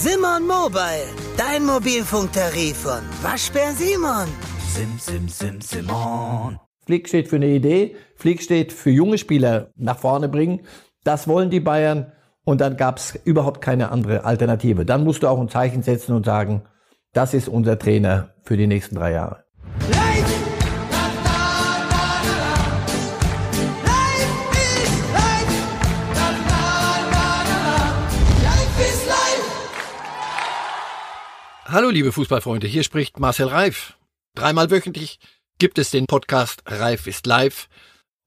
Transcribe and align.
Simon 0.00 0.46
Mobile, 0.46 1.08
dein 1.36 1.66
Mobilfunktarif 1.66 2.76
von 2.76 3.00
Waschbär 3.20 3.72
Simon. 3.72 4.28
Sim, 4.68 4.96
sim, 4.96 5.28
sim, 5.28 5.60
Simon. 5.60 6.56
Flick 6.86 7.08
steht 7.08 7.26
für 7.26 7.34
eine 7.34 7.48
Idee, 7.48 7.96
Flick 8.14 8.40
steht 8.40 8.72
für 8.72 8.90
junge 8.90 9.18
Spieler 9.18 9.72
nach 9.74 9.98
vorne 9.98 10.28
bringen. 10.28 10.60
Das 11.02 11.26
wollen 11.26 11.50
die 11.50 11.58
Bayern 11.58 12.12
und 12.44 12.60
dann 12.60 12.76
gab 12.76 12.98
es 12.98 13.18
überhaupt 13.24 13.60
keine 13.60 13.90
andere 13.90 14.24
Alternative. 14.24 14.84
Dann 14.84 15.02
musst 15.02 15.24
du 15.24 15.26
auch 15.26 15.40
ein 15.40 15.48
Zeichen 15.48 15.82
setzen 15.82 16.14
und 16.14 16.24
sagen, 16.24 16.62
das 17.12 17.34
ist 17.34 17.48
unser 17.48 17.76
Trainer 17.76 18.34
für 18.44 18.56
die 18.56 18.68
nächsten 18.68 18.94
drei 18.94 19.10
Jahre. 19.14 19.42
Hallo 31.70 31.90
liebe 31.90 32.12
Fußballfreunde, 32.12 32.66
hier 32.66 32.82
spricht 32.82 33.20
Marcel 33.20 33.48
Reif. 33.48 33.98
Dreimal 34.34 34.70
wöchentlich 34.70 35.18
gibt 35.58 35.78
es 35.78 35.90
den 35.90 36.06
Podcast 36.06 36.62
Reif 36.64 37.06
ist 37.06 37.26
live. 37.26 37.68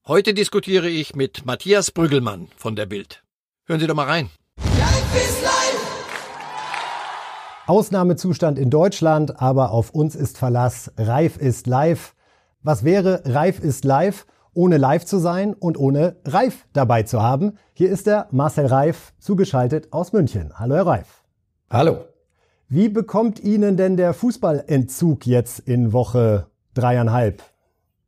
Heute 0.06 0.32
diskutiere 0.32 0.88
ich 0.88 1.16
mit 1.16 1.44
Matthias 1.44 1.90
Brüggelmann 1.90 2.46
von 2.56 2.76
der 2.76 2.86
Bild. 2.86 3.24
Hören 3.66 3.80
Sie 3.80 3.88
doch 3.88 3.96
mal 3.96 4.06
rein. 4.06 4.30
Reif 4.58 5.16
ist 5.16 5.42
live! 5.42 5.80
Ausnahmezustand 7.66 8.60
in 8.60 8.70
Deutschland, 8.70 9.40
aber 9.42 9.72
auf 9.72 9.90
uns 9.90 10.14
ist 10.14 10.38
Verlass. 10.38 10.92
Reif 10.96 11.36
ist 11.36 11.66
live. 11.66 12.14
Was 12.62 12.84
wäre 12.84 13.22
Reif 13.24 13.58
ist 13.58 13.84
live, 13.84 14.24
ohne 14.54 14.76
live 14.76 15.04
zu 15.04 15.18
sein 15.18 15.52
und 15.52 15.76
ohne 15.76 16.14
Reif 16.24 16.64
dabei 16.74 17.02
zu 17.02 17.20
haben? 17.20 17.58
Hier 17.72 17.90
ist 17.90 18.06
der 18.06 18.28
Marcel 18.30 18.66
Reif, 18.66 19.12
zugeschaltet 19.18 19.92
aus 19.92 20.12
München. 20.12 20.52
Hallo 20.60 20.76
Herr 20.76 20.86
Reif. 20.86 21.24
Hallo. 21.68 22.11
Wie 22.74 22.88
bekommt 22.88 23.38
Ihnen 23.38 23.76
denn 23.76 23.98
der 23.98 24.14
Fußballentzug 24.14 25.26
jetzt 25.26 25.58
in 25.58 25.92
Woche 25.92 26.46
dreieinhalb? 26.72 27.42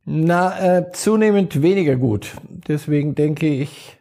Na, 0.05 0.77
äh, 0.79 0.91
zunehmend 0.91 1.61
weniger 1.61 1.97
gut. 1.97 2.31
Deswegen 2.67 3.13
denke 3.13 3.45
ich, 3.45 3.99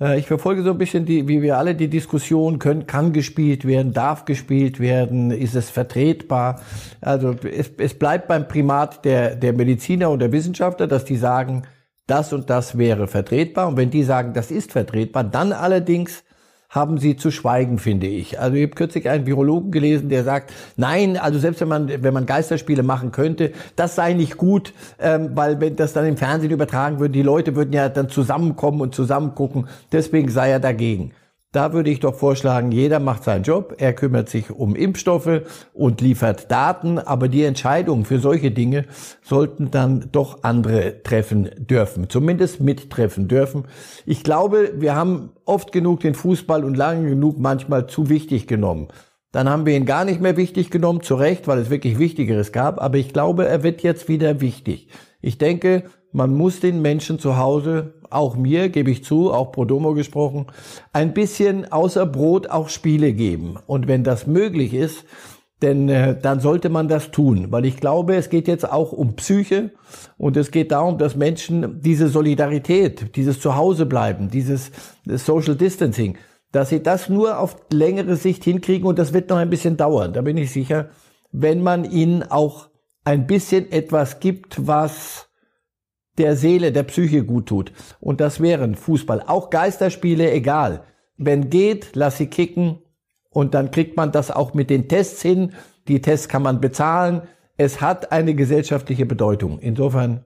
äh, 0.00 0.18
ich 0.18 0.26
verfolge 0.26 0.64
so 0.64 0.72
ein 0.72 0.78
bisschen 0.78 1.06
die, 1.06 1.28
wie 1.28 1.42
wir 1.42 1.58
alle 1.58 1.76
die 1.76 1.86
Diskussion 1.86 2.58
können, 2.58 2.88
kann 2.88 3.12
gespielt 3.12 3.64
werden, 3.64 3.92
darf 3.92 4.24
gespielt 4.24 4.80
werden, 4.80 5.30
ist 5.30 5.54
es 5.54 5.70
vertretbar? 5.70 6.60
Also 7.00 7.36
es, 7.48 7.70
es 7.78 7.96
bleibt 7.96 8.26
beim 8.26 8.48
Primat 8.48 9.04
der, 9.04 9.36
der 9.36 9.52
Mediziner 9.52 10.10
und 10.10 10.18
der 10.18 10.32
Wissenschaftler, 10.32 10.88
dass 10.88 11.04
die 11.04 11.18
sagen, 11.18 11.62
das 12.08 12.32
und 12.32 12.50
das 12.50 12.76
wäre 12.76 13.06
vertretbar. 13.06 13.68
Und 13.68 13.76
wenn 13.76 13.90
die 13.90 14.02
sagen, 14.02 14.32
das 14.32 14.50
ist 14.50 14.72
vertretbar, 14.72 15.22
dann 15.22 15.52
allerdings 15.52 16.24
haben 16.70 16.98
sie 16.98 17.16
zu 17.16 17.32
schweigen, 17.32 17.78
finde 17.78 18.06
ich. 18.06 18.38
Also 18.38 18.56
ich 18.56 18.62
habe 18.62 18.74
kürzlich 18.74 19.08
einen 19.08 19.26
Virologen 19.26 19.72
gelesen, 19.72 20.08
der 20.08 20.22
sagt, 20.22 20.52
nein, 20.76 21.16
also 21.16 21.38
selbst 21.40 21.60
wenn 21.60 21.68
man, 21.68 22.02
wenn 22.02 22.14
man 22.14 22.26
Geisterspiele 22.26 22.84
machen 22.84 23.10
könnte, 23.10 23.52
das 23.74 23.96
sei 23.96 24.12
nicht 24.12 24.36
gut, 24.36 24.72
ähm, 25.00 25.32
weil 25.34 25.60
wenn 25.60 25.74
das 25.74 25.92
dann 25.92 26.06
im 26.06 26.16
Fernsehen 26.16 26.52
übertragen 26.52 27.00
würde, 27.00 27.12
die 27.12 27.22
Leute 27.22 27.56
würden 27.56 27.72
ja 27.72 27.88
dann 27.88 28.08
zusammenkommen 28.08 28.80
und 28.80 28.94
zusammen 28.94 29.34
gucken. 29.34 29.66
Deswegen 29.90 30.30
sei 30.30 30.50
er 30.50 30.60
dagegen. 30.60 31.12
Da 31.52 31.72
würde 31.72 31.90
ich 31.90 31.98
doch 31.98 32.14
vorschlagen, 32.14 32.70
jeder 32.70 33.00
macht 33.00 33.24
seinen 33.24 33.42
Job, 33.42 33.74
er 33.78 33.92
kümmert 33.92 34.28
sich 34.28 34.52
um 34.52 34.76
Impfstoffe 34.76 35.42
und 35.72 36.00
liefert 36.00 36.48
Daten, 36.48 37.00
aber 37.00 37.26
die 37.26 37.42
Entscheidungen 37.42 38.04
für 38.04 38.20
solche 38.20 38.52
Dinge 38.52 38.84
sollten 39.20 39.72
dann 39.72 40.10
doch 40.12 40.44
andere 40.44 41.02
treffen 41.02 41.50
dürfen, 41.58 42.08
zumindest 42.08 42.60
mittreffen 42.60 43.26
dürfen. 43.26 43.64
Ich 44.06 44.22
glaube, 44.22 44.74
wir 44.76 44.94
haben 44.94 45.30
oft 45.44 45.72
genug 45.72 45.98
den 46.00 46.14
Fußball 46.14 46.62
und 46.62 46.76
lange 46.76 47.08
genug 47.08 47.40
manchmal 47.40 47.88
zu 47.88 48.08
wichtig 48.08 48.46
genommen. 48.46 48.86
Dann 49.32 49.48
haben 49.48 49.66
wir 49.66 49.76
ihn 49.76 49.86
gar 49.86 50.04
nicht 50.04 50.20
mehr 50.20 50.36
wichtig 50.36 50.70
genommen, 50.70 51.02
zu 51.02 51.16
Recht, 51.16 51.48
weil 51.48 51.58
es 51.58 51.68
wirklich 51.68 51.98
Wichtigeres 51.98 52.52
gab, 52.52 52.80
aber 52.80 52.98
ich 52.98 53.12
glaube, 53.12 53.48
er 53.48 53.64
wird 53.64 53.82
jetzt 53.82 54.08
wieder 54.08 54.40
wichtig. 54.40 54.86
Ich 55.20 55.36
denke, 55.36 55.82
man 56.12 56.32
muss 56.32 56.60
den 56.60 56.80
Menschen 56.80 57.18
zu 57.18 57.36
Hause, 57.36 57.99
auch 58.10 58.36
mir, 58.36 58.68
gebe 58.68 58.90
ich 58.90 59.04
zu, 59.04 59.32
auch 59.32 59.52
pro 59.52 59.64
domo 59.64 59.94
gesprochen, 59.94 60.46
ein 60.92 61.14
bisschen 61.14 61.70
außer 61.70 62.06
Brot 62.06 62.48
auch 62.48 62.68
Spiele 62.68 63.12
geben. 63.12 63.56
Und 63.66 63.88
wenn 63.88 64.04
das 64.04 64.26
möglich 64.26 64.74
ist, 64.74 65.04
denn 65.62 65.88
äh, 65.88 66.18
dann 66.18 66.40
sollte 66.40 66.68
man 66.68 66.88
das 66.88 67.10
tun, 67.10 67.48
weil 67.50 67.66
ich 67.66 67.76
glaube, 67.76 68.16
es 68.16 68.30
geht 68.30 68.48
jetzt 68.48 68.70
auch 68.70 68.92
um 68.92 69.14
Psyche 69.16 69.70
und 70.16 70.36
es 70.36 70.50
geht 70.50 70.72
darum, 70.72 70.96
dass 70.98 71.16
Menschen 71.16 71.80
diese 71.82 72.08
Solidarität, 72.08 73.14
dieses 73.16 73.40
Zuhausebleiben, 73.40 74.30
dieses 74.30 74.70
Social 75.06 75.56
Distancing, 75.56 76.16
dass 76.52 76.70
sie 76.70 76.82
das 76.82 77.08
nur 77.08 77.38
auf 77.38 77.56
längere 77.70 78.16
Sicht 78.16 78.44
hinkriegen 78.44 78.86
und 78.86 78.98
das 78.98 79.12
wird 79.12 79.28
noch 79.30 79.36
ein 79.36 79.50
bisschen 79.50 79.76
dauern, 79.76 80.12
da 80.12 80.22
bin 80.22 80.36
ich 80.36 80.50
sicher, 80.50 80.88
wenn 81.30 81.62
man 81.62 81.84
ihnen 81.84 82.22
auch 82.22 82.68
ein 83.04 83.26
bisschen 83.26 83.70
etwas 83.70 84.20
gibt, 84.20 84.66
was 84.66 85.29
der 86.20 86.36
Seele, 86.36 86.70
der 86.70 86.82
Psyche 86.84 87.24
gut 87.24 87.46
tut. 87.46 87.72
Und 87.98 88.20
das 88.20 88.40
wären 88.40 88.74
Fußball. 88.74 89.24
Auch 89.26 89.50
Geisterspiele, 89.50 90.30
egal. 90.30 90.84
Wenn 91.16 91.50
geht, 91.50 91.90
lass 91.94 92.18
sie 92.18 92.26
kicken. 92.26 92.78
Und 93.30 93.54
dann 93.54 93.70
kriegt 93.70 93.96
man 93.96 94.12
das 94.12 94.30
auch 94.30 94.54
mit 94.54 94.70
den 94.70 94.88
Tests 94.88 95.22
hin. 95.22 95.52
Die 95.88 96.02
Tests 96.02 96.28
kann 96.28 96.42
man 96.42 96.60
bezahlen. 96.60 97.22
Es 97.56 97.80
hat 97.80 98.12
eine 98.12 98.34
gesellschaftliche 98.34 99.06
Bedeutung. 99.06 99.58
Insofern, 99.60 100.24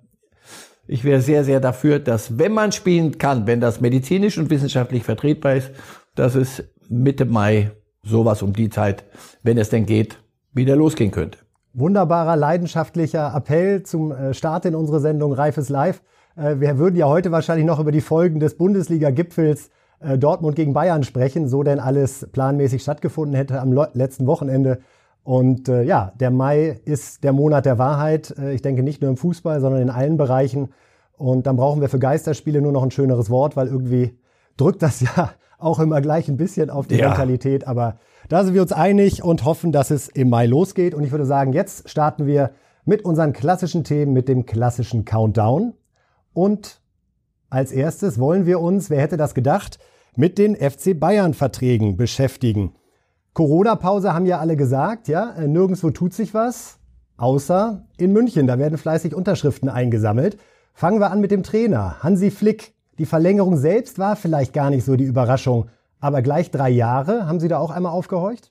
ich 0.86 1.04
wäre 1.04 1.20
sehr, 1.20 1.44
sehr 1.44 1.60
dafür, 1.60 2.00
dass 2.00 2.38
wenn 2.38 2.52
man 2.52 2.72
spielen 2.72 3.18
kann, 3.18 3.46
wenn 3.46 3.60
das 3.60 3.80
medizinisch 3.80 4.36
und 4.36 4.50
wissenschaftlich 4.50 5.04
vertretbar 5.04 5.54
ist, 5.54 5.70
dass 6.14 6.34
es 6.34 6.64
Mitte 6.88 7.24
Mai 7.24 7.70
sowas 8.02 8.42
um 8.42 8.52
die 8.52 8.68
Zeit, 8.68 9.04
wenn 9.42 9.58
es 9.58 9.70
denn 9.70 9.86
geht, 9.86 10.18
wieder 10.52 10.76
losgehen 10.76 11.10
könnte. 11.10 11.38
Wunderbarer, 11.74 12.36
leidenschaftlicher 12.36 13.34
Appell 13.34 13.82
zum 13.82 14.12
äh, 14.12 14.32
Start 14.32 14.64
in 14.64 14.76
unsere 14.76 15.00
Sendung 15.00 15.32
Reifes 15.32 15.68
Live. 15.68 16.02
Äh, 16.36 16.60
wir 16.60 16.78
würden 16.78 16.94
ja 16.94 17.08
heute 17.08 17.32
wahrscheinlich 17.32 17.66
noch 17.66 17.80
über 17.80 17.90
die 17.90 18.00
Folgen 18.00 18.38
des 18.38 18.56
Bundesliga-Gipfels 18.56 19.70
äh, 19.98 20.16
Dortmund 20.16 20.54
gegen 20.54 20.72
Bayern 20.72 21.02
sprechen, 21.02 21.48
so 21.48 21.64
denn 21.64 21.80
alles 21.80 22.28
planmäßig 22.30 22.82
stattgefunden 22.82 23.34
hätte 23.34 23.60
am 23.60 23.72
letzten 23.92 24.28
Wochenende. 24.28 24.78
Und 25.24 25.68
ja, 25.68 26.12
der 26.20 26.30
Mai 26.30 26.78
ist 26.84 27.24
der 27.24 27.32
Monat 27.32 27.64
der 27.64 27.78
Wahrheit. 27.78 28.34
Ich 28.52 28.60
denke 28.60 28.82
nicht 28.82 29.00
nur 29.00 29.08
im 29.08 29.16
Fußball, 29.16 29.58
sondern 29.58 29.80
in 29.80 29.88
allen 29.88 30.18
Bereichen. 30.18 30.74
Und 31.16 31.46
dann 31.46 31.56
brauchen 31.56 31.80
wir 31.80 31.88
für 31.88 31.98
Geisterspiele 31.98 32.60
nur 32.60 32.72
noch 32.72 32.82
ein 32.82 32.90
schöneres 32.90 33.30
Wort, 33.30 33.56
weil 33.56 33.68
irgendwie 33.68 34.18
drückt 34.58 34.82
das 34.82 35.00
ja 35.16 35.30
auch 35.64 35.80
immer 35.80 36.00
gleich 36.00 36.28
ein 36.28 36.36
bisschen 36.36 36.70
auf 36.70 36.86
die 36.86 36.96
ja. 36.96 37.08
Mentalität. 37.08 37.66
Aber 37.66 37.98
da 38.28 38.44
sind 38.44 38.54
wir 38.54 38.62
uns 38.62 38.72
einig 38.72 39.22
und 39.22 39.44
hoffen, 39.44 39.72
dass 39.72 39.90
es 39.90 40.08
im 40.08 40.30
Mai 40.30 40.46
losgeht. 40.46 40.94
Und 40.94 41.04
ich 41.04 41.10
würde 41.10 41.26
sagen, 41.26 41.52
jetzt 41.52 41.88
starten 41.88 42.26
wir 42.26 42.50
mit 42.84 43.04
unseren 43.04 43.32
klassischen 43.32 43.84
Themen, 43.84 44.12
mit 44.12 44.28
dem 44.28 44.46
klassischen 44.46 45.04
Countdown. 45.04 45.74
Und 46.32 46.80
als 47.50 47.72
erstes 47.72 48.18
wollen 48.18 48.46
wir 48.46 48.60
uns, 48.60 48.90
wer 48.90 49.00
hätte 49.00 49.16
das 49.16 49.34
gedacht, 49.34 49.78
mit 50.16 50.38
den 50.38 50.56
FC 50.56 50.98
Bayern 50.98 51.34
Verträgen 51.34 51.96
beschäftigen. 51.96 52.74
Corona-Pause 53.32 54.14
haben 54.14 54.26
ja 54.26 54.38
alle 54.38 54.56
gesagt, 54.56 55.08
ja, 55.08 55.32
äh, 55.32 55.48
nirgendwo 55.48 55.90
tut 55.90 56.14
sich 56.14 56.34
was, 56.34 56.78
außer 57.16 57.84
in 57.96 58.12
München. 58.12 58.46
Da 58.46 58.58
werden 58.58 58.78
fleißig 58.78 59.14
Unterschriften 59.14 59.68
eingesammelt. 59.68 60.38
Fangen 60.72 61.00
wir 61.00 61.10
an 61.10 61.20
mit 61.20 61.30
dem 61.30 61.42
Trainer, 61.42 62.02
Hansi 62.02 62.30
Flick. 62.30 62.73
Die 62.98 63.06
Verlängerung 63.06 63.56
selbst 63.56 63.98
war 63.98 64.16
vielleicht 64.16 64.52
gar 64.52 64.70
nicht 64.70 64.84
so 64.84 64.96
die 64.96 65.04
Überraschung. 65.04 65.66
Aber 66.00 66.22
gleich 66.22 66.50
drei 66.50 66.70
Jahre, 66.70 67.26
haben 67.26 67.40
Sie 67.40 67.48
da 67.48 67.58
auch 67.58 67.70
einmal 67.70 67.92
aufgehorcht? 67.92 68.50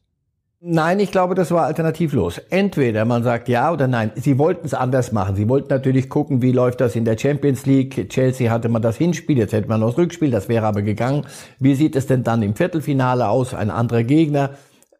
Nein, 0.65 1.01
ich 1.01 1.11
glaube, 1.11 1.35
das 1.35 1.51
war 1.51 1.65
alternativlos. 1.65 2.37
Entweder 2.49 3.03
man 3.03 3.21
sagt 3.23 3.49
ja 3.49 3.71
oder 3.73 3.87
nein. 3.87 4.11
Sie 4.15 4.37
wollten 4.37 4.65
es 4.65 4.73
anders 4.73 5.11
machen. 5.11 5.35
Sie 5.35 5.49
wollten 5.49 5.67
natürlich 5.67 6.09
gucken, 6.09 6.41
wie 6.41 6.53
läuft 6.53 6.79
das 6.79 6.95
in 6.95 7.03
der 7.03 7.17
Champions 7.17 7.65
League. 7.65 8.09
Chelsea 8.09 8.49
hatte 8.49 8.69
man 8.69 8.81
das 8.81 8.95
Hinspiel, 8.95 9.37
jetzt 9.37 9.51
hätte 9.51 9.67
man 9.67 9.81
noch 9.81 9.89
das 9.89 9.97
Rückspiel, 9.97 10.31
das 10.31 10.47
wäre 10.47 10.65
aber 10.65 10.81
gegangen. 10.81 11.25
Wie 11.59 11.75
sieht 11.75 11.97
es 11.97 12.07
denn 12.07 12.23
dann 12.23 12.41
im 12.41 12.55
Viertelfinale 12.55 13.27
aus? 13.27 13.53
Ein 13.53 13.71
anderer 13.71 14.03
Gegner. 14.03 14.51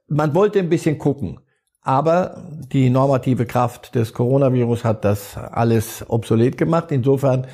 Man 0.09 0.35
wollte 0.35 0.59
ein 0.59 0.67
bisschen 0.67 0.97
gucken. 0.97 1.39
Aber 1.81 2.43
die 2.71 2.89
normative 2.89 3.45
Kraft 3.45 3.95
des 3.95 4.13
Coronavirus 4.13 4.83
hat 4.83 5.05
das 5.05 5.37
alles 5.37 6.03
obsolet 6.09 6.57
gemacht. 6.57 6.91
Insofern 6.91 7.47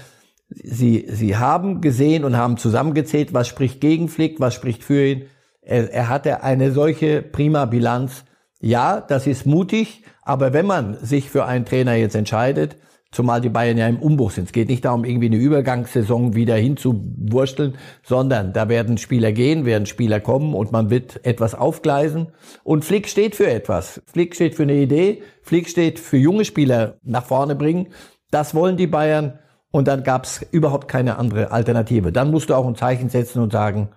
Sie, 0.50 1.06
sie 1.10 1.38
haben 1.38 1.80
gesehen 1.80 2.24
und 2.24 2.36
haben 2.36 2.58
zusammengezählt, 2.58 3.34
was 3.34 3.48
spricht 3.48 3.82
gegen 3.82 4.10
Flick, 4.10 4.40
was 4.40 4.56
spricht 4.56 4.84
für 4.84 5.06
ihn. 5.06 5.26
Er, 5.62 5.94
er 5.94 6.10
hatte 6.10 6.44
eine 6.44 6.72
solche 6.72 7.22
prima 7.22 7.66
Bilanz. 7.66 8.26
Ja, 8.60 9.00
das 9.00 9.28
ist 9.28 9.46
mutig, 9.46 10.04
aber 10.24 10.52
wenn 10.52 10.66
man 10.66 10.98
sich 11.04 11.30
für 11.30 11.46
einen 11.46 11.66
Trainer 11.66 11.94
jetzt 11.94 12.16
entscheidet, 12.16 12.78
zumal 13.12 13.42
die 13.42 13.50
Bayern 13.50 13.78
ja 13.78 13.88
im 13.88 14.00
Umbruch 14.00 14.32
sind, 14.32 14.46
es 14.46 14.52
geht 14.52 14.70
nicht 14.70 14.84
darum, 14.86 15.06
irgendwie 15.06 15.28
eine 15.28 15.38
Übergangssaison 15.38 16.36
wieder 16.36 16.56
hinzuwursteln, 16.56 17.76
sondern 18.04 18.52
da 18.52 18.68
werden 18.68 18.98
Spieler 18.98 19.32
gehen, 19.32 19.66
werden 19.66 19.86
Spieler 19.86 20.20
kommen 20.20 20.54
und 20.54 20.72
man 20.72 20.90
wird 20.90 21.26
etwas 21.26 21.56
aufgleisen. 21.56 22.34
Und 22.64 22.84
Flick 22.84 23.08
steht 23.08 23.36
für 23.36 23.50
etwas. 23.50 24.02
Flick 24.08 24.36
steht 24.36 24.56
für 24.56 24.64
eine 24.64 24.76
Idee, 24.76 25.22
Flick 25.42 25.70
steht 25.70 26.00
für 26.00 26.18
junge 26.18 26.44
Spieler 26.44 26.98
nach 27.04 27.26
vorne 27.26 27.56
bringen. 27.56 27.88
Das 28.32 28.54
wollen 28.54 28.78
die 28.78 28.88
Bayern. 28.88 29.40
Und 29.72 29.88
dann 29.88 30.04
gab 30.04 30.24
es 30.24 30.46
überhaupt 30.52 30.88
keine 30.88 31.18
andere 31.18 31.52
Alternative. 31.52 32.12
Dann 32.12 32.32
musst 32.32 32.50
du 32.50 32.56
auch 32.56 32.68
ein 32.68 32.76
Zeichen 32.76 33.10
setzen 33.10 33.42
und 33.42 33.52
sagen, 33.52 33.90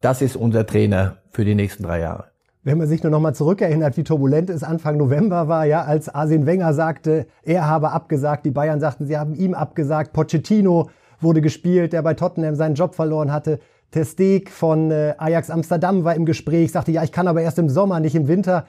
das 0.00 0.22
ist 0.22 0.36
unser 0.36 0.66
Trainer 0.66 1.18
für 1.30 1.44
die 1.44 1.54
nächsten 1.54 1.84
drei 1.84 2.00
Jahre. 2.00 2.24
wenn 2.62 2.76
man 2.78 2.88
sich 2.88 3.02
nur 3.02 3.10
noch 3.10 3.20
mal 3.20 3.34
zurückerinnert, 3.34 3.96
wie 3.96 4.04
turbulent 4.04 4.50
es 4.50 4.62
Anfang 4.62 4.98
November 4.98 5.48
war, 5.48 5.64
ja, 5.64 5.82
als 5.82 6.08
Arsene 6.08 6.44
Wenger 6.44 6.74
sagte, 6.74 7.26
er 7.42 7.66
habe 7.66 7.90
abgesagt, 7.92 8.44
die 8.44 8.50
Bayern 8.50 8.80
sagten, 8.80 9.06
sie 9.06 9.16
haben 9.16 9.34
ihm 9.34 9.54
abgesagt, 9.54 10.12
Pochettino 10.12 10.90
wurde 11.20 11.40
gespielt, 11.40 11.92
der 11.92 12.02
bei 12.02 12.14
Tottenham 12.14 12.56
seinen 12.56 12.74
Job 12.74 12.94
verloren 12.94 13.32
hatte, 13.32 13.60
Testeg 13.90 14.50
von 14.50 14.90
äh, 14.90 15.14
Ajax 15.18 15.50
Amsterdam 15.50 16.04
war 16.04 16.14
im 16.14 16.26
Gespräch, 16.26 16.72
sagte, 16.72 16.92
ja, 16.92 17.02
ich 17.02 17.12
kann 17.12 17.28
aber 17.28 17.42
erst 17.42 17.58
im 17.58 17.68
Sommer, 17.68 17.98
nicht 18.00 18.14
im 18.14 18.28
Winter. 18.28 18.66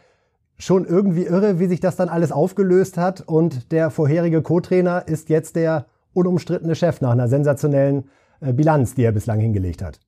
Schon 0.57 0.85
irgendwie 0.85 1.23
irre, 1.23 1.59
wie 1.59 1.67
sich 1.67 1.79
das 1.79 1.95
dann 1.95 2.09
alles 2.09 2.31
aufgelöst 2.31 2.97
hat 2.97 3.21
und 3.21 3.71
der 3.71 3.89
vorherige 3.89 4.41
Co-Trainer 4.41 5.07
ist 5.07 5.29
jetzt 5.29 5.55
der 5.55 5.85
unumstrittene 6.13 6.75
Chef 6.75 7.01
nach 7.01 7.11
einer 7.11 7.27
sensationellen 7.27 8.05
äh, 8.41 8.53
Bilanz, 8.53 8.95
die 8.95 9.03
er 9.03 9.11
bislang 9.11 9.39
hingelegt 9.39 9.81
hat. 9.81 9.99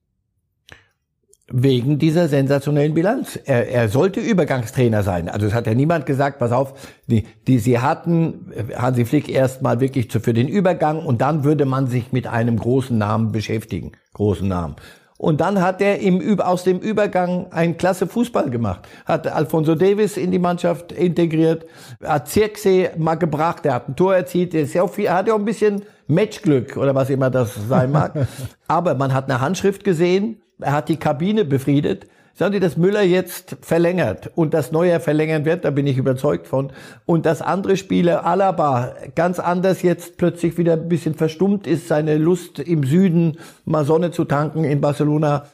Wegen 1.52 1.98
dieser 1.98 2.28
sensationellen 2.28 2.94
Bilanz. 2.94 3.38
Er, 3.44 3.68
er 3.68 3.88
sollte 3.90 4.18
Übergangstrainer 4.20 5.02
sein. 5.02 5.28
Also 5.28 5.46
es 5.46 5.52
hat 5.52 5.66
ja 5.66 5.74
niemand 5.74 6.06
gesagt, 6.06 6.38
pass 6.38 6.52
auf, 6.52 6.72
die, 7.06 7.24
die 7.46 7.58
sie 7.58 7.78
hatten 7.78 8.50
Hansi 8.74 9.04
Flick 9.04 9.28
erstmal 9.28 9.80
wirklich 9.80 10.10
zu, 10.10 10.20
für 10.20 10.32
den 10.32 10.48
Übergang 10.48 11.04
und 11.04 11.20
dann 11.20 11.44
würde 11.44 11.66
man 11.66 11.86
sich 11.86 12.12
mit 12.12 12.26
einem 12.26 12.58
großen 12.58 12.96
Namen 12.96 13.30
beschäftigen. 13.30 13.92
Großen 14.14 14.48
Namen. 14.48 14.76
Und 15.16 15.40
dann 15.40 15.62
hat 15.62 15.80
er 15.80 16.00
im, 16.00 16.40
aus 16.40 16.64
dem 16.64 16.80
Übergang 16.80 17.52
einen 17.52 17.76
klasse 17.76 18.06
Fußball 18.06 18.50
gemacht. 18.50 18.88
Hat 19.04 19.26
Alfonso 19.26 19.74
Davis 19.74 20.16
in 20.16 20.30
die 20.30 20.38
Mannschaft 20.38 20.92
integriert, 20.92 21.66
hat 22.02 22.28
Zirkse 22.28 22.90
mal 22.96 23.14
gebracht, 23.14 23.64
er 23.64 23.74
hat 23.74 23.88
ein 23.88 23.96
Tor 23.96 24.14
erzielt, 24.14 24.54
er, 24.54 24.62
ist 24.62 24.74
ja 24.74 24.82
auch 24.82 24.90
viel, 24.90 25.06
er 25.06 25.14
hat 25.14 25.28
ja 25.28 25.34
auch 25.34 25.38
ein 25.38 25.44
bisschen 25.44 25.82
Matchglück 26.06 26.76
oder 26.76 26.94
was 26.94 27.10
immer 27.10 27.30
das 27.30 27.54
sein 27.68 27.92
mag. 27.92 28.26
Aber 28.68 28.94
man 28.94 29.14
hat 29.14 29.30
eine 29.30 29.40
Handschrift 29.40 29.84
gesehen, 29.84 30.42
er 30.60 30.72
hat 30.72 30.88
die 30.88 30.96
Kabine 30.96 31.44
befriedet. 31.44 32.06
Sagen 32.36 32.52
Sie, 32.52 32.60
dass 32.60 32.76
Müller 32.76 33.02
jetzt 33.02 33.56
verlängert 33.60 34.32
und 34.34 34.54
das 34.54 34.72
Neuer 34.72 34.98
verlängern 34.98 35.44
wird, 35.44 35.64
da 35.64 35.70
bin 35.70 35.86
ich 35.86 35.96
überzeugt 35.96 36.48
von. 36.48 36.72
Und 37.06 37.26
dass 37.26 37.40
andere 37.40 37.76
Spieler, 37.76 38.26
Alaba, 38.26 38.94
ganz 39.14 39.38
anders 39.38 39.82
jetzt 39.82 40.16
plötzlich 40.16 40.58
wieder 40.58 40.72
ein 40.72 40.88
bisschen 40.88 41.14
verstummt 41.14 41.68
ist, 41.68 41.86
seine 41.86 42.18
Lust 42.18 42.58
im 42.58 42.82
Süden 42.82 43.38
mal 43.64 43.84
Sonne 43.84 44.10
zu 44.10 44.24
tanken 44.24 44.64
in 44.64 44.80
Barcelona 44.80 45.44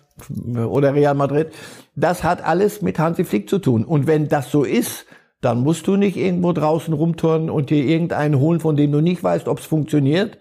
oder 0.56 0.94
Real 0.94 1.14
Madrid. 1.14 1.49
Das 1.97 2.25
hat 2.25 2.43
alles 2.43 2.81
mit 2.81 2.99
Hansi 2.99 3.25
Flick 3.25 3.50
zu 3.50 3.58
tun. 3.58 3.85
Und 3.85 4.06
wenn 4.06 4.29
das 4.29 4.50
so 4.50 4.64
ist, 4.64 5.05
dann 5.40 5.60
musst 5.62 5.87
du 5.87 5.96
nicht 5.96 6.16
irgendwo 6.16 6.52
draußen 6.52 6.92
rumturnen 6.92 7.50
und 7.50 7.70
dir 7.70 7.84
irgendeinen 7.84 8.38
holen, 8.38 8.60
von 8.60 8.76
dem 8.76 8.92
du 8.92 9.00
nicht 9.00 9.22
weißt, 9.22 9.48
ob 9.48 9.58
es 9.58 9.64
funktioniert, 9.64 10.38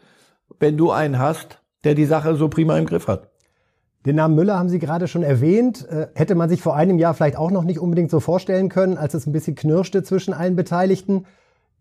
wenn 0.59 0.77
du 0.77 0.91
einen 0.91 1.19
hast, 1.19 1.61
der 1.83 1.95
die 1.95 2.05
Sache 2.05 2.35
so 2.35 2.49
prima 2.49 2.77
im 2.77 2.85
Griff 2.85 3.07
hat. 3.07 3.29
Den 4.05 4.15
Namen 4.15 4.35
Müller 4.35 4.57
haben 4.57 4.69
Sie 4.69 4.79
gerade 4.79 5.07
schon 5.07 5.23
erwähnt. 5.23 5.87
Äh, 5.89 6.07
hätte 6.15 6.35
man 6.35 6.49
sich 6.49 6.61
vor 6.61 6.75
einem 6.75 6.99
Jahr 6.99 7.13
vielleicht 7.13 7.37
auch 7.37 7.51
noch 7.51 7.63
nicht 7.63 7.79
unbedingt 7.79 8.11
so 8.11 8.19
vorstellen 8.19 8.69
können, 8.69 8.97
als 8.97 9.13
es 9.13 9.25
ein 9.25 9.33
bisschen 9.33 9.55
knirschte 9.55 10.03
zwischen 10.03 10.33
allen 10.33 10.55
Beteiligten. 10.55 11.25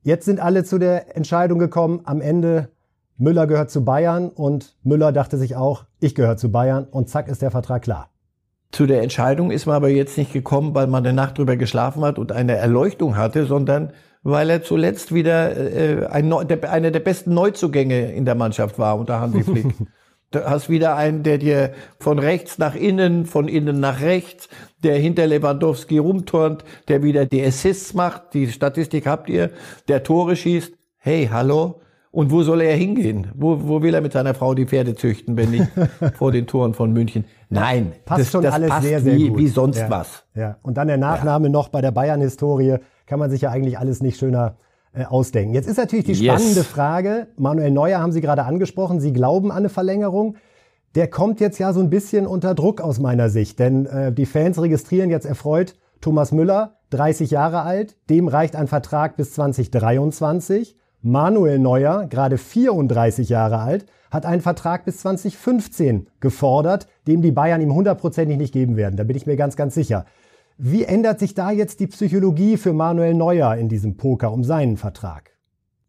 Jetzt 0.02 0.24
sind 0.24 0.40
alle 0.40 0.64
zu 0.64 0.78
der 0.78 1.16
Entscheidung 1.16 1.58
gekommen, 1.58 2.00
am 2.04 2.20
Ende 2.20 2.70
Müller 3.16 3.46
gehört 3.46 3.70
zu 3.70 3.84
Bayern 3.84 4.28
und 4.28 4.76
Müller 4.84 5.10
dachte 5.10 5.38
sich 5.38 5.56
auch, 5.56 5.84
ich 6.00 6.14
gehöre 6.14 6.36
zu 6.36 6.52
Bayern 6.52 6.86
und 6.88 7.08
zack 7.08 7.28
ist 7.28 7.42
der 7.42 7.50
Vertrag 7.50 7.82
klar. 7.82 8.10
Zu 8.70 8.86
der 8.86 9.02
Entscheidung 9.02 9.50
ist 9.50 9.66
man 9.66 9.76
aber 9.76 9.88
jetzt 9.88 10.18
nicht 10.18 10.32
gekommen, 10.32 10.74
weil 10.74 10.86
man 10.86 11.04
eine 11.04 11.14
Nacht 11.14 11.38
drüber 11.38 11.56
geschlafen 11.56 12.04
hat 12.04 12.18
und 12.18 12.32
eine 12.32 12.56
Erleuchtung 12.56 13.16
hatte, 13.16 13.46
sondern 13.46 13.92
weil 14.22 14.50
er 14.50 14.62
zuletzt 14.62 15.14
wieder 15.14 15.56
äh, 15.56 16.06
ein, 16.06 16.30
der, 16.48 16.70
einer 16.70 16.90
der 16.90 17.00
besten 17.00 17.32
Neuzugänge 17.32 18.12
in 18.12 18.24
der 18.24 18.34
Mannschaft 18.34 18.78
war 18.78 18.98
unter 18.98 19.20
Hansi 19.20 19.42
Flick. 19.42 19.66
Du 20.30 20.44
hast 20.44 20.68
wieder 20.68 20.94
einen, 20.94 21.22
der 21.22 21.38
dir 21.38 21.72
von 21.98 22.18
rechts 22.18 22.58
nach 22.58 22.74
innen, 22.74 23.24
von 23.24 23.48
innen 23.48 23.80
nach 23.80 24.02
rechts, 24.02 24.50
der 24.82 24.98
hinter 24.98 25.26
Lewandowski 25.26 25.96
rumturnt, 25.96 26.64
der 26.88 27.02
wieder 27.02 27.24
die 27.24 27.42
Assists 27.42 27.94
macht, 27.94 28.34
die 28.34 28.48
Statistik 28.48 29.06
habt 29.06 29.30
ihr, 29.30 29.48
der 29.88 30.02
Tore 30.02 30.36
schießt. 30.36 30.74
Hey, 30.98 31.30
hallo? 31.32 31.80
Und 32.18 32.32
wo 32.32 32.42
soll 32.42 32.62
er 32.62 32.74
hingehen? 32.74 33.28
Wo, 33.36 33.68
wo 33.68 33.80
will 33.80 33.94
er 33.94 34.00
mit 34.00 34.12
seiner 34.12 34.34
Frau 34.34 34.52
die 34.52 34.66
Pferde 34.66 34.96
züchten, 34.96 35.36
wenn 35.36 35.52
nicht 35.52 35.68
vor 36.16 36.32
den 36.32 36.48
Toren 36.48 36.74
von 36.74 36.92
München? 36.92 37.24
Nein, 37.48 37.92
passt 38.04 38.22
das, 38.22 38.30
schon 38.32 38.42
das 38.42 38.54
alles 38.54 38.70
passt 38.70 38.88
sehr, 38.88 39.00
sehr 39.00 39.14
wie, 39.14 39.28
gut. 39.28 39.38
wie 39.38 39.46
sonst 39.46 39.78
ja. 39.78 39.88
was. 39.88 40.24
Ja. 40.34 40.56
Und 40.62 40.78
dann 40.78 40.88
der 40.88 40.96
Nachname 40.96 41.46
ja. 41.46 41.52
noch 41.52 41.68
bei 41.68 41.80
der 41.80 41.92
Bayern-Historie 41.92 42.78
kann 43.06 43.20
man 43.20 43.30
sich 43.30 43.42
ja 43.42 43.50
eigentlich 43.50 43.78
alles 43.78 44.02
nicht 44.02 44.18
schöner 44.18 44.56
äh, 44.92 45.04
ausdenken. 45.04 45.54
Jetzt 45.54 45.68
ist 45.68 45.76
natürlich 45.76 46.06
die 46.06 46.16
spannende 46.16 46.56
yes. 46.56 46.66
Frage, 46.66 47.28
Manuel 47.36 47.70
Neuer 47.70 48.00
haben 48.00 48.10
Sie 48.10 48.20
gerade 48.20 48.42
angesprochen, 48.42 48.98
Sie 48.98 49.12
glauben 49.12 49.52
an 49.52 49.58
eine 49.58 49.68
Verlängerung. 49.68 50.38
Der 50.96 51.06
kommt 51.06 51.38
jetzt 51.38 51.60
ja 51.60 51.72
so 51.72 51.78
ein 51.78 51.88
bisschen 51.88 52.26
unter 52.26 52.56
Druck 52.56 52.80
aus 52.80 52.98
meiner 52.98 53.28
Sicht, 53.28 53.60
denn 53.60 53.86
äh, 53.86 54.12
die 54.12 54.26
Fans 54.26 54.60
registrieren 54.60 55.10
jetzt 55.10 55.24
erfreut 55.24 55.76
Thomas 56.00 56.32
Müller, 56.32 56.78
30 56.90 57.30
Jahre 57.30 57.62
alt, 57.62 57.94
dem 58.10 58.26
reicht 58.26 58.56
ein 58.56 58.66
Vertrag 58.66 59.16
bis 59.16 59.34
2023. 59.34 60.74
Manuel 61.02 61.58
Neuer, 61.58 62.06
gerade 62.06 62.38
34 62.38 63.28
Jahre 63.28 63.58
alt, 63.58 63.86
hat 64.10 64.26
einen 64.26 64.40
Vertrag 64.40 64.84
bis 64.84 64.98
2015 64.98 66.08
gefordert, 66.20 66.88
dem 67.06 67.22
die 67.22 67.30
Bayern 67.30 67.60
ihm 67.60 67.74
hundertprozentig 67.74 68.36
nicht 68.36 68.52
geben 68.52 68.76
werden. 68.76 68.96
Da 68.96 69.04
bin 69.04 69.16
ich 69.16 69.26
mir 69.26 69.36
ganz, 69.36 69.56
ganz 69.56 69.74
sicher. 69.74 70.06
Wie 70.56 70.84
ändert 70.84 71.20
sich 71.20 71.34
da 71.34 71.50
jetzt 71.50 71.78
die 71.80 71.86
Psychologie 71.86 72.56
für 72.56 72.72
Manuel 72.72 73.14
Neuer 73.14 73.54
in 73.54 73.68
diesem 73.68 73.96
Poker 73.96 74.32
um 74.32 74.42
seinen 74.42 74.76
Vertrag? 74.76 75.30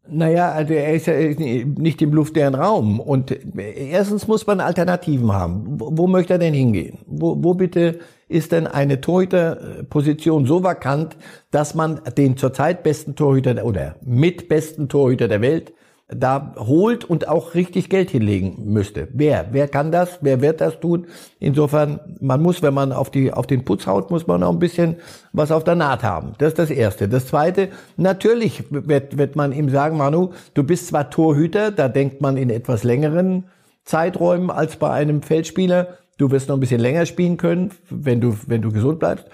Naja, 0.08 0.52
also 0.52 0.74
er 0.74 0.94
ist 0.94 1.06
ja 1.06 1.14
nicht 1.14 2.00
im 2.02 2.12
luftleeren 2.12 2.54
Raum. 2.54 3.00
Und 3.00 3.36
erstens 3.56 4.28
muss 4.28 4.46
man 4.46 4.60
Alternativen 4.60 5.32
haben. 5.32 5.64
Wo, 5.80 5.90
wo 5.92 6.06
möchte 6.06 6.34
er 6.34 6.38
denn 6.38 6.54
hingehen? 6.54 6.98
Wo, 7.06 7.36
wo 7.42 7.54
bitte 7.54 7.98
ist 8.30 8.52
denn 8.52 8.66
eine 8.66 9.00
Torhüterposition 9.00 10.46
so 10.46 10.62
vakant, 10.62 11.16
dass 11.50 11.74
man 11.74 12.00
den 12.16 12.36
zurzeit 12.36 12.82
besten 12.82 13.16
Torhüter 13.16 13.64
oder 13.64 13.96
mit 14.02 14.48
besten 14.48 14.88
Torhüter 14.88 15.26
der 15.26 15.40
Welt 15.40 15.72
da 16.12 16.54
holt 16.56 17.04
und 17.04 17.28
auch 17.28 17.54
richtig 17.54 17.88
Geld 17.88 18.10
hinlegen 18.10 18.72
müsste. 18.72 19.08
Wer? 19.12 19.46
Wer 19.52 19.68
kann 19.68 19.92
das? 19.92 20.18
Wer 20.20 20.40
wird 20.40 20.60
das 20.60 20.80
tun? 20.80 21.06
Insofern, 21.38 22.00
man 22.20 22.42
muss, 22.42 22.62
wenn 22.62 22.74
man 22.74 22.92
auf 22.92 23.10
die, 23.10 23.32
auf 23.32 23.46
den 23.46 23.64
Putz 23.64 23.86
haut, 23.86 24.10
muss 24.10 24.26
man 24.26 24.42
auch 24.42 24.52
ein 24.52 24.58
bisschen 24.58 24.96
was 25.32 25.52
auf 25.52 25.62
der 25.62 25.76
Naht 25.76 26.02
haben. 26.02 26.32
Das 26.38 26.48
ist 26.48 26.58
das 26.58 26.70
Erste. 26.70 27.08
Das 27.08 27.26
Zweite, 27.26 27.68
natürlich 27.96 28.64
wird, 28.70 29.18
wird 29.18 29.36
man 29.36 29.52
ihm 29.52 29.68
sagen, 29.68 29.96
Manu, 29.96 30.30
du 30.54 30.64
bist 30.64 30.88
zwar 30.88 31.10
Torhüter, 31.10 31.70
da 31.70 31.88
denkt 31.88 32.20
man 32.20 32.36
in 32.36 32.50
etwas 32.50 32.82
längeren 32.82 33.44
Zeiträumen 33.84 34.50
als 34.50 34.76
bei 34.76 34.90
einem 34.90 35.22
Feldspieler. 35.22 35.98
Du 36.20 36.30
wirst 36.30 36.48
noch 36.48 36.56
ein 36.56 36.60
bisschen 36.60 36.82
länger 36.82 37.06
spielen 37.06 37.38
können, 37.38 37.70
wenn 37.88 38.20
du, 38.20 38.36
wenn 38.46 38.60
du 38.60 38.70
gesund 38.70 38.98
bleibst. 38.98 39.24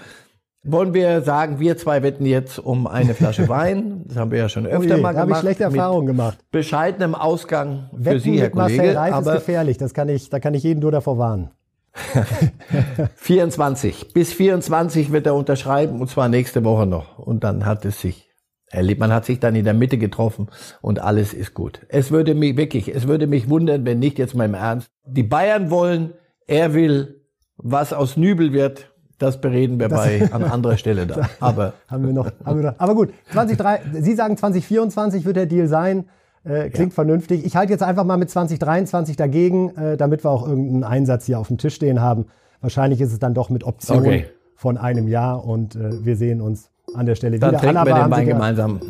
Wollen 0.62 0.94
wir 0.94 1.20
sagen, 1.22 1.58
wir 1.58 1.76
zwei 1.76 2.04
wetten 2.04 2.24
jetzt 2.26 2.60
um 2.60 2.86
eine 2.86 3.14
Flasche 3.14 3.48
Wein? 3.48 4.04
Das 4.06 4.16
haben 4.16 4.30
wir 4.30 4.38
ja 4.38 4.48
schon 4.48 4.66
öfter 4.66 4.78
oh 4.78 4.82
je, 4.82 4.88
mal 4.88 4.96
gemacht. 4.96 5.16
Da 5.16 5.20
habe 5.20 5.32
ich 5.32 5.38
schlechte 5.38 5.64
Erfahrungen 5.64 6.06
gemacht. 6.06 6.38
Bescheidenem 6.52 7.16
Ausgang 7.16 7.90
für 7.92 8.04
Wetten 8.04 8.20
Sie, 8.20 8.38
Herr 8.38 8.46
mit 8.46 8.54
Marcel 8.54 8.78
Kollege. 8.78 8.96
Reif 8.96 9.18
ist 9.18 9.32
gefährlich. 9.32 9.78
Das 9.78 9.94
kann 9.94 10.08
ich, 10.08 10.30
da 10.30 10.38
kann 10.38 10.54
ich 10.54 10.62
jeden 10.62 10.78
nur 10.78 10.92
davor 10.92 11.18
warnen. 11.18 11.50
24. 13.16 14.12
Bis 14.14 14.32
24 14.32 15.10
wird 15.10 15.26
er 15.26 15.34
unterschreiben 15.34 16.00
und 16.00 16.08
zwar 16.08 16.28
nächste 16.28 16.62
Woche 16.62 16.86
noch. 16.86 17.18
Und 17.18 17.42
dann 17.42 17.66
hat 17.66 17.84
es 17.84 18.00
sich 18.00 18.30
erlebt. 18.70 19.00
Man 19.00 19.12
hat 19.12 19.24
sich 19.24 19.40
dann 19.40 19.56
in 19.56 19.64
der 19.64 19.74
Mitte 19.74 19.98
getroffen 19.98 20.50
und 20.82 21.00
alles 21.00 21.34
ist 21.34 21.52
gut. 21.52 21.80
Es 21.88 22.12
würde 22.12 22.34
mich 22.34 22.56
wirklich, 22.56 22.94
es 22.94 23.08
würde 23.08 23.26
mich 23.26 23.48
wundern, 23.48 23.84
wenn 23.84 23.98
nicht 23.98 24.18
jetzt 24.18 24.36
mal 24.36 24.44
im 24.44 24.54
Ernst. 24.54 24.88
Die 25.04 25.24
Bayern 25.24 25.70
wollen, 25.70 26.12
er 26.46 26.74
will, 26.74 27.20
was 27.56 27.92
aus 27.92 28.16
Nübel 28.16 28.52
wird, 28.52 28.90
das 29.18 29.40
bereden 29.40 29.78
wir 29.78 29.88
das, 29.88 30.00
bei 30.00 30.28
an 30.32 30.44
anderer 30.44 30.76
Stelle 30.76 31.06
da. 31.06 31.28
Aber 31.40 31.74
haben 31.88 32.06
wir 32.06 32.12
noch, 32.12 32.30
haben 32.44 32.60
wir 32.60 32.70
noch. 32.70 32.78
Aber 32.78 32.94
gut, 32.94 33.10
2003, 33.32 33.80
Sie 34.00 34.14
sagen 34.14 34.36
2024 34.36 35.24
wird 35.24 35.36
der 35.36 35.46
Deal 35.46 35.68
sein. 35.68 36.06
Äh, 36.44 36.70
klingt 36.70 36.92
ja. 36.92 36.94
vernünftig. 36.94 37.44
Ich 37.44 37.56
halte 37.56 37.72
jetzt 37.72 37.82
einfach 37.82 38.04
mal 38.04 38.16
mit 38.16 38.30
2023 38.30 39.16
dagegen, 39.16 39.76
äh, 39.76 39.96
damit 39.96 40.24
wir 40.24 40.30
auch 40.30 40.46
irgendeinen 40.46 40.84
Einsatz 40.84 41.26
hier 41.26 41.40
auf 41.40 41.48
dem 41.48 41.58
Tisch 41.58 41.74
stehen 41.74 42.00
haben. 42.00 42.26
Wahrscheinlich 42.60 43.00
ist 43.00 43.12
es 43.12 43.18
dann 43.18 43.34
doch 43.34 43.50
mit 43.50 43.64
Option 43.64 43.98
okay. 43.98 44.26
von 44.54 44.76
einem 44.76 45.08
Jahr 45.08 45.44
und 45.44 45.74
äh, 45.74 46.04
wir 46.04 46.16
sehen 46.16 46.40
uns 46.40 46.70
an 46.94 47.06
der 47.06 47.16
Stelle 47.16 47.38
dann 47.40 47.50
wieder. 47.50 47.60
Trinken 47.60 47.76
Alaba 47.78 47.96
wir 47.96 48.04
den 48.04 48.10
Wein 48.12 48.26
gemeinsam. 48.26 48.80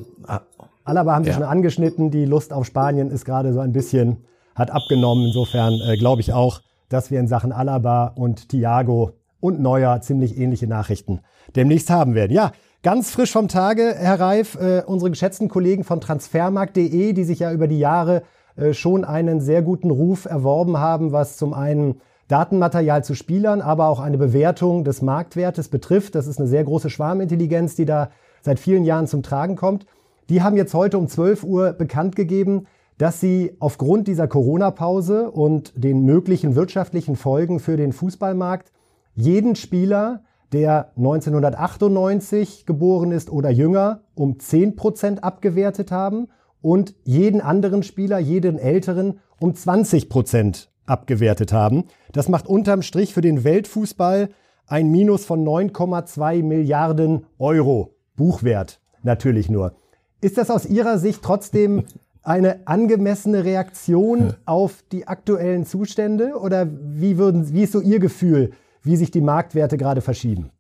Alaba 0.84 1.14
haben 1.14 1.25
Sie 1.25 1.30
ja. 1.30 1.36
schon 1.36 1.44
angeschnitten. 1.44 2.10
Die 2.10 2.26
Lust 2.26 2.52
auf 2.52 2.66
Spanien 2.66 3.10
ist 3.10 3.25
gerade 3.25 3.52
so 3.54 3.60
ein 3.60 3.72
bisschen, 3.72 4.18
hat 4.54 4.70
abgenommen. 4.70 5.26
Insofern 5.26 5.80
äh, 5.80 5.96
glaube 5.96 6.20
ich 6.20 6.34
auch, 6.34 6.60
dass 6.88 7.11
wir 7.11 7.21
in 7.21 7.28
Sachen 7.28 7.52
Alaba 7.52 8.09
und 8.16 8.49
Thiago 8.49 9.12
und 9.40 9.61
Neuer 9.61 10.00
ziemlich 10.00 10.38
ähnliche 10.38 10.66
Nachrichten 10.66 11.21
demnächst 11.55 11.90
haben 11.90 12.14
werden. 12.14 12.33
Ja, 12.33 12.52
ganz 12.83 13.11
frisch 13.11 13.33
vom 13.33 13.49
Tage, 13.49 13.95
Herr 13.97 14.21
Reif, 14.21 14.57
äh, 14.57 14.83
unsere 14.87 15.11
geschätzten 15.11 15.49
Kollegen 15.49 15.85
von 15.85 16.00
transfermarkt.de, 16.00 17.12
die 17.12 17.25
sich 17.25 17.40
ja 17.40 17.52
über 17.52 17.69
die 17.69 17.78
Jahre 17.78 18.23
äh, 18.57 18.73
schon 18.73 19.05
einen 19.05 19.40
sehr 19.40 19.62
guten 19.62 19.90
Ruf 19.90 20.25
erworben 20.25 20.78
haben, 20.78 21.12
was 21.12 21.37
zum 21.37 21.55
einen 21.55 22.00
Datenmaterial 22.28 23.05
zu 23.05 23.14
Spielern, 23.14 23.61
aber 23.61 23.87
auch 23.87 24.00
eine 24.00 24.19
Bewertung 24.19 24.83
des 24.83 25.00
Marktwertes 25.00 25.69
betrifft. 25.69 26.14
Das 26.14 26.26
ist 26.26 26.40
eine 26.40 26.49
sehr 26.49 26.64
große 26.64 26.90
Schwarmintelligenz, 26.90 27.76
die 27.76 27.85
da 27.85 28.11
seit 28.43 28.59
vielen 28.59 28.85
Jahren 28.85 29.07
zum 29.07 29.23
Tragen 29.23 29.57
kommt. 29.57 29.87
Die 30.28 30.43
haben 30.43 30.57
jetzt 30.57 30.75
heute 30.75 30.99
um 30.99 31.07
12 31.07 31.45
Uhr 31.45 31.73
bekannt 31.73 32.16
gegeben, 32.16 32.66
dass 32.98 33.20
sie 33.20 33.56
aufgrund 33.58 34.08
dieser 34.08 34.28
Corona-Pause 34.28 35.30
und 35.30 35.72
den 35.76 36.04
möglichen 36.04 36.54
wirtschaftlichen 36.54 37.16
Folgen 37.16 37.60
für 37.60 37.76
den 37.76 37.92
Fußballmarkt 37.92 38.72
jeden 39.14 39.56
Spieler 39.56 40.22
der 40.52 40.92
1998 40.96 42.66
geboren 42.66 43.10
ist 43.10 43.30
oder 43.30 43.50
jünger, 43.50 44.02
um 44.14 44.34
10% 44.34 45.18
abgewertet 45.18 45.90
haben 45.90 46.28
und 46.62 46.94
jeden 47.04 47.40
anderen 47.40 47.82
Spieler, 47.82 48.18
jeden 48.18 48.58
älteren, 48.58 49.20
um 49.40 49.52
20% 49.52 50.68
abgewertet 50.86 51.52
haben. 51.52 51.84
Das 52.12 52.28
macht 52.28 52.46
unterm 52.46 52.82
Strich 52.82 53.12
für 53.12 53.20
den 53.20 53.44
Weltfußball 53.44 54.30
ein 54.66 54.90
Minus 54.90 55.24
von 55.24 55.44
9,2 55.44 56.42
Milliarden 56.42 57.26
Euro. 57.38 57.94
Buchwert 58.16 58.80
natürlich 59.02 59.48
nur. 59.50 59.74
Ist 60.20 60.38
das 60.38 60.50
aus 60.50 60.66
Ihrer 60.66 60.98
Sicht 60.98 61.22
trotzdem 61.22 61.84
eine 62.26 62.66
angemessene 62.66 63.45
Reaktion 63.45 64.35
auf 64.47 64.83
die 64.90 65.06
aktuellen 65.06 65.64
Zustände 65.64 66.35
oder 66.37 66.66
wie, 66.68 67.18
würden, 67.18 67.52
wie 67.52 67.62
ist 67.62 67.73
so 67.73 67.80
Ihr 67.80 68.00
Gefühl, 68.00 68.50
wie 68.83 68.97
sich 68.97 69.12
die 69.12 69.21
Marktwerte 69.21 69.76
gerade 69.76 70.00
verschieben? 70.00 70.50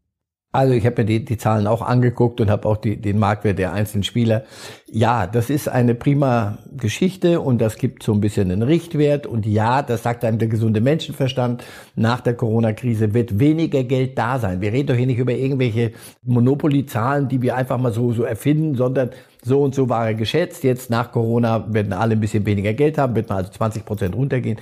Also 0.56 0.72
ich 0.72 0.86
habe 0.86 1.02
mir 1.02 1.06
die, 1.06 1.22
die 1.22 1.36
Zahlen 1.36 1.66
auch 1.66 1.82
angeguckt 1.82 2.40
und 2.40 2.48
habe 2.48 2.66
auch 2.66 2.78
die, 2.78 2.96
den 2.96 3.18
Marktwert 3.18 3.58
der 3.58 3.74
einzelnen 3.74 4.04
Spieler. 4.04 4.44
Ja, 4.90 5.26
das 5.26 5.50
ist 5.50 5.68
eine 5.68 5.94
prima 5.94 6.56
Geschichte 6.74 7.42
und 7.42 7.60
das 7.60 7.76
gibt 7.76 8.02
so 8.02 8.14
ein 8.14 8.22
bisschen 8.22 8.50
einen 8.50 8.62
Richtwert. 8.62 9.26
Und 9.26 9.44
ja, 9.44 9.82
das 9.82 10.02
sagt 10.02 10.24
einem 10.24 10.38
der 10.38 10.48
gesunde 10.48 10.80
Menschenverstand. 10.80 11.62
Nach 11.94 12.20
der 12.20 12.34
Corona-Krise 12.34 13.12
wird 13.12 13.38
weniger 13.38 13.84
Geld 13.84 14.16
da 14.16 14.38
sein. 14.38 14.62
Wir 14.62 14.72
reden 14.72 14.86
doch 14.86 14.94
hier 14.94 15.06
nicht 15.06 15.18
über 15.18 15.32
irgendwelche 15.32 15.92
Monopoly-Zahlen, 16.22 17.28
die 17.28 17.42
wir 17.42 17.54
einfach 17.54 17.76
mal 17.76 17.92
so, 17.92 18.14
so 18.14 18.22
erfinden, 18.22 18.76
sondern 18.76 19.10
so 19.42 19.62
und 19.62 19.74
so 19.74 19.88
war 19.88 20.06
er 20.06 20.14
geschätzt. 20.14 20.64
Jetzt 20.64 20.88
nach 20.88 21.12
Corona 21.12 21.72
werden 21.72 21.92
alle 21.92 22.14
ein 22.14 22.20
bisschen 22.20 22.46
weniger 22.46 22.72
Geld 22.72 22.96
haben, 22.98 23.14
wird 23.14 23.28
man 23.28 23.38
also 23.38 23.52
20 23.52 23.84
Prozent 23.84 24.16
runtergehen. 24.16 24.58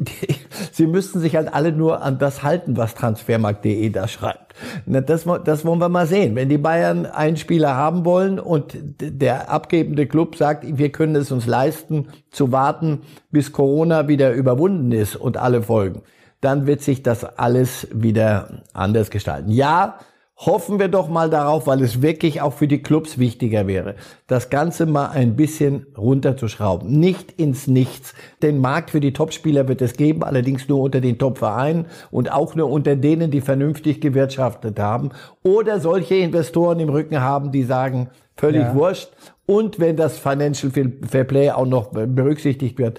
Sie 0.72 0.86
müssten 0.86 1.20
sich 1.20 1.36
halt 1.36 1.52
alle 1.52 1.72
nur 1.72 2.02
an 2.02 2.18
das 2.18 2.42
halten, 2.42 2.76
was 2.76 2.94
transfermarkt.de 2.94 3.90
da 3.90 4.08
schreibt. 4.08 4.54
Das, 4.86 5.26
das 5.44 5.64
wollen 5.64 5.80
wir 5.80 5.88
mal 5.88 6.06
sehen. 6.06 6.34
Wenn 6.36 6.48
die 6.48 6.58
Bayern 6.58 7.06
einen 7.06 7.36
Spieler 7.36 7.74
haben 7.74 8.04
wollen 8.04 8.38
und 8.38 8.76
der 9.00 9.50
abgebende 9.50 10.06
Club 10.06 10.36
sagt, 10.36 10.64
wir 10.78 10.90
können 10.90 11.16
es 11.16 11.30
uns 11.30 11.46
leisten, 11.46 12.08
zu 12.30 12.52
warten, 12.52 13.02
bis 13.30 13.52
Corona 13.52 14.08
wieder 14.08 14.32
überwunden 14.32 14.92
ist 14.92 15.16
und 15.16 15.36
alle 15.36 15.62
folgen, 15.62 16.02
dann 16.40 16.66
wird 16.66 16.80
sich 16.80 17.02
das 17.02 17.24
alles 17.24 17.88
wieder 17.92 18.62
anders 18.72 19.10
gestalten. 19.10 19.50
Ja, 19.50 19.98
Hoffen 20.46 20.78
wir 20.78 20.88
doch 20.88 21.10
mal 21.10 21.28
darauf, 21.28 21.66
weil 21.66 21.82
es 21.82 22.00
wirklich 22.00 22.40
auch 22.40 22.54
für 22.54 22.66
die 22.66 22.82
Clubs 22.82 23.18
wichtiger 23.18 23.66
wäre, 23.66 23.94
das 24.26 24.48
Ganze 24.48 24.86
mal 24.86 25.10
ein 25.10 25.36
bisschen 25.36 25.86
runterzuschrauben. 25.98 26.98
Nicht 26.98 27.32
ins 27.32 27.66
Nichts. 27.66 28.14
Den 28.42 28.58
Markt 28.58 28.90
für 28.90 29.00
die 29.00 29.12
Topspieler 29.12 29.68
wird 29.68 29.82
es 29.82 29.92
geben, 29.92 30.24
allerdings 30.24 30.66
nur 30.66 30.80
unter 30.80 31.02
den 31.02 31.18
Topvereinen 31.18 31.84
und 32.10 32.32
auch 32.32 32.54
nur 32.54 32.70
unter 32.70 32.96
denen, 32.96 33.30
die 33.30 33.42
vernünftig 33.42 34.00
gewirtschaftet 34.00 34.78
haben 34.78 35.10
oder 35.42 35.78
solche 35.78 36.14
Investoren 36.14 36.80
im 36.80 36.88
Rücken 36.88 37.20
haben, 37.20 37.52
die 37.52 37.64
sagen, 37.64 38.08
völlig 38.34 38.62
ja. 38.62 38.74
wurscht. 38.74 39.10
Und 39.44 39.78
wenn 39.78 39.96
das 39.96 40.18
Financial 40.18 40.72
Fair 41.06 41.24
Play 41.24 41.50
auch 41.50 41.66
noch 41.66 41.88
berücksichtigt 41.88 42.78
wird, 42.78 42.98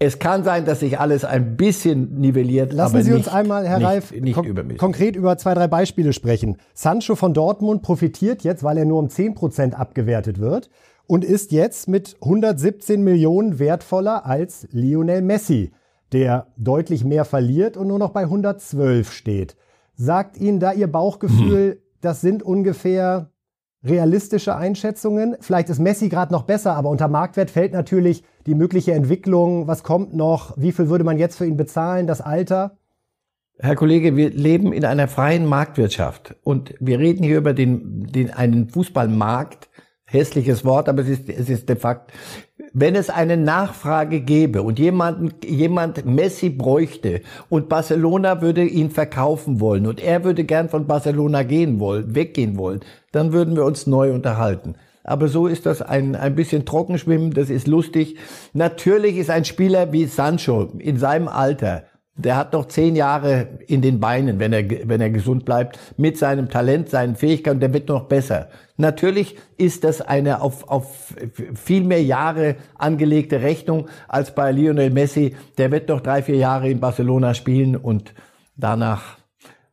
es 0.00 0.20
kann 0.20 0.44
sein, 0.44 0.64
dass 0.64 0.80
sich 0.80 1.00
alles 1.00 1.24
ein 1.24 1.56
bisschen 1.56 2.20
nivelliert. 2.20 2.72
Lassen 2.72 3.02
Sie 3.02 3.10
nicht, 3.10 3.18
uns 3.18 3.28
einmal, 3.28 3.66
Herr 3.66 3.78
nicht, 3.78 3.86
Reif, 3.86 4.12
nicht 4.12 4.34
kon 4.34 4.76
konkret 4.76 5.16
über 5.16 5.36
zwei, 5.38 5.54
drei 5.54 5.66
Beispiele 5.66 6.12
sprechen. 6.12 6.56
Sancho 6.72 7.16
von 7.16 7.34
Dortmund 7.34 7.82
profitiert 7.82 8.42
jetzt, 8.44 8.62
weil 8.62 8.78
er 8.78 8.84
nur 8.84 9.00
um 9.00 9.10
10 9.10 9.34
Prozent 9.34 9.78
abgewertet 9.78 10.38
wird 10.38 10.70
und 11.08 11.24
ist 11.24 11.50
jetzt 11.50 11.88
mit 11.88 12.16
117 12.22 13.02
Millionen 13.02 13.58
wertvoller 13.58 14.24
als 14.24 14.68
Lionel 14.70 15.22
Messi, 15.22 15.72
der 16.12 16.46
deutlich 16.56 17.04
mehr 17.04 17.24
verliert 17.24 17.76
und 17.76 17.88
nur 17.88 17.98
noch 17.98 18.10
bei 18.10 18.22
112 18.22 19.10
steht. 19.10 19.56
Sagt 19.96 20.38
Ihnen 20.38 20.60
da 20.60 20.72
Ihr 20.72 20.90
Bauchgefühl, 20.90 21.72
hm. 21.72 21.78
das 22.02 22.20
sind 22.20 22.44
ungefähr 22.44 23.32
realistische 23.84 24.56
Einschätzungen? 24.56 25.36
Vielleicht 25.40 25.68
ist 25.68 25.78
Messi 25.78 26.08
gerade 26.08 26.32
noch 26.32 26.44
besser, 26.44 26.74
aber 26.74 26.88
unter 26.88 27.08
Marktwert 27.08 27.50
fällt 27.50 27.72
natürlich 27.72 28.24
die 28.46 28.54
mögliche 28.54 28.92
Entwicklung, 28.92 29.66
was 29.66 29.82
kommt 29.82 30.14
noch, 30.14 30.56
wie 30.56 30.72
viel 30.72 30.88
würde 30.88 31.04
man 31.04 31.18
jetzt 31.18 31.36
für 31.36 31.46
ihn 31.46 31.56
bezahlen, 31.56 32.06
das 32.06 32.20
Alter? 32.20 32.78
Herr 33.60 33.74
Kollege, 33.74 34.14
wir 34.14 34.30
leben 34.30 34.72
in 34.72 34.84
einer 34.84 35.08
freien 35.08 35.44
Marktwirtschaft 35.44 36.36
und 36.44 36.74
wir 36.78 36.98
reden 36.98 37.24
hier 37.24 37.38
über 37.38 37.54
den, 37.54 38.06
den, 38.06 38.30
einen 38.30 38.68
Fußballmarkt, 38.68 39.68
hässliches 40.04 40.64
Wort, 40.64 40.88
aber 40.88 41.02
es 41.02 41.08
ist, 41.08 41.28
es 41.28 41.48
ist 41.50 41.68
de 41.68 41.76
facto, 41.76 42.14
wenn 42.72 42.94
es 42.94 43.10
eine 43.10 43.36
Nachfrage 43.36 44.20
gäbe 44.20 44.62
und 44.62 44.78
jemand, 44.78 45.44
jemand 45.44 46.04
Messi 46.06 46.50
bräuchte 46.50 47.22
und 47.48 47.68
Barcelona 47.68 48.40
würde 48.42 48.64
ihn 48.64 48.90
verkaufen 48.90 49.60
wollen 49.60 49.86
und 49.86 50.00
er 50.02 50.24
würde 50.24 50.44
gern 50.44 50.68
von 50.68 50.86
Barcelona 50.86 51.42
gehen 51.42 51.80
wollen, 51.80 52.14
weggehen 52.14 52.56
wollen, 52.56 52.80
dann 53.12 53.32
würden 53.32 53.56
wir 53.56 53.64
uns 53.64 53.86
neu 53.86 54.12
unterhalten. 54.12 54.74
Aber 55.04 55.28
so 55.28 55.46
ist 55.46 55.64
das 55.64 55.80
ein, 55.80 56.14
ein 56.16 56.34
bisschen 56.34 56.66
Trockenschwimmen, 56.66 57.32
das 57.32 57.48
ist 57.48 57.66
lustig. 57.66 58.16
Natürlich 58.52 59.16
ist 59.16 59.30
ein 59.30 59.46
Spieler 59.46 59.90
wie 59.92 60.04
Sancho 60.04 60.64
in 60.78 60.98
seinem 60.98 61.28
Alter 61.28 61.84
der 62.18 62.36
hat 62.36 62.52
noch 62.52 62.66
zehn 62.66 62.96
Jahre 62.96 63.46
in 63.68 63.80
den 63.80 64.00
Beinen, 64.00 64.40
wenn 64.40 64.52
er, 64.52 64.68
wenn 64.68 65.00
er 65.00 65.08
gesund 65.08 65.44
bleibt, 65.44 65.78
mit 65.96 66.18
seinem 66.18 66.50
Talent, 66.50 66.90
seinen 66.90 67.14
Fähigkeiten, 67.14 67.60
der 67.60 67.72
wird 67.72 67.88
noch 67.88 68.04
besser. 68.04 68.48
Natürlich 68.76 69.36
ist 69.56 69.84
das 69.84 70.00
eine 70.00 70.42
auf, 70.42 70.68
auf 70.68 71.14
viel 71.54 71.84
mehr 71.84 72.02
Jahre 72.02 72.56
angelegte 72.76 73.40
Rechnung 73.40 73.86
als 74.08 74.34
bei 74.34 74.50
Lionel 74.50 74.90
Messi. 74.90 75.36
Der 75.58 75.70
wird 75.70 75.88
noch 75.88 76.00
drei, 76.00 76.22
vier 76.22 76.36
Jahre 76.36 76.68
in 76.68 76.80
Barcelona 76.80 77.34
spielen 77.34 77.76
und 77.76 78.12
danach 78.56 79.18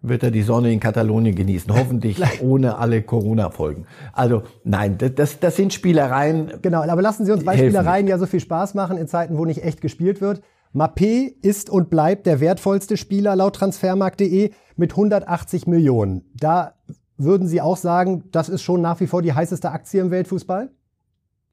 wird 0.01 0.21
er 0.21 0.29
die 0.29 0.43
Sonne 0.43 0.71
in 0.71 0.79
Katalonien 0.79 1.35
genießen. 1.35 1.73
Hoffentlich 1.73 2.21
ohne 2.41 2.77
alle 2.77 3.01
Corona-Folgen. 3.01 3.87
Also 4.13 4.43
nein, 4.63 4.99
das, 4.99 5.39
das 5.39 5.55
sind 5.55 5.73
Spielereien. 5.73 6.53
Genau, 6.61 6.83
aber 6.83 7.01
lassen 7.01 7.25
Sie 7.25 7.31
uns 7.31 7.43
bei 7.43 7.57
Spielereien 7.57 8.07
ja 8.07 8.19
so 8.19 8.27
viel 8.27 8.39
Spaß 8.39 8.75
machen 8.75 8.97
in 8.97 9.07
Zeiten, 9.07 9.35
wo 9.37 9.45
nicht 9.45 9.63
echt 9.63 9.81
gespielt 9.81 10.21
wird. 10.21 10.41
Mappé 10.75 11.33
ist 11.41 11.69
und 11.69 11.89
bleibt 11.89 12.27
der 12.27 12.41
wertvollste 12.41 12.97
Spieler 12.97 13.35
laut 13.35 13.55
Transfermarkt.de 13.55 14.51
mit 14.75 14.91
180 14.91 15.67
Millionen. 15.67 16.29
Da 16.35 16.73
würden 17.17 17.47
Sie 17.47 17.61
auch 17.61 17.77
sagen, 17.77 18.25
das 18.31 18.49
ist 18.49 18.61
schon 18.61 18.81
nach 18.81 18.99
wie 18.99 19.07
vor 19.07 19.21
die 19.21 19.33
heißeste 19.33 19.71
Aktie 19.71 20.01
im 20.01 20.11
Weltfußball? 20.11 20.69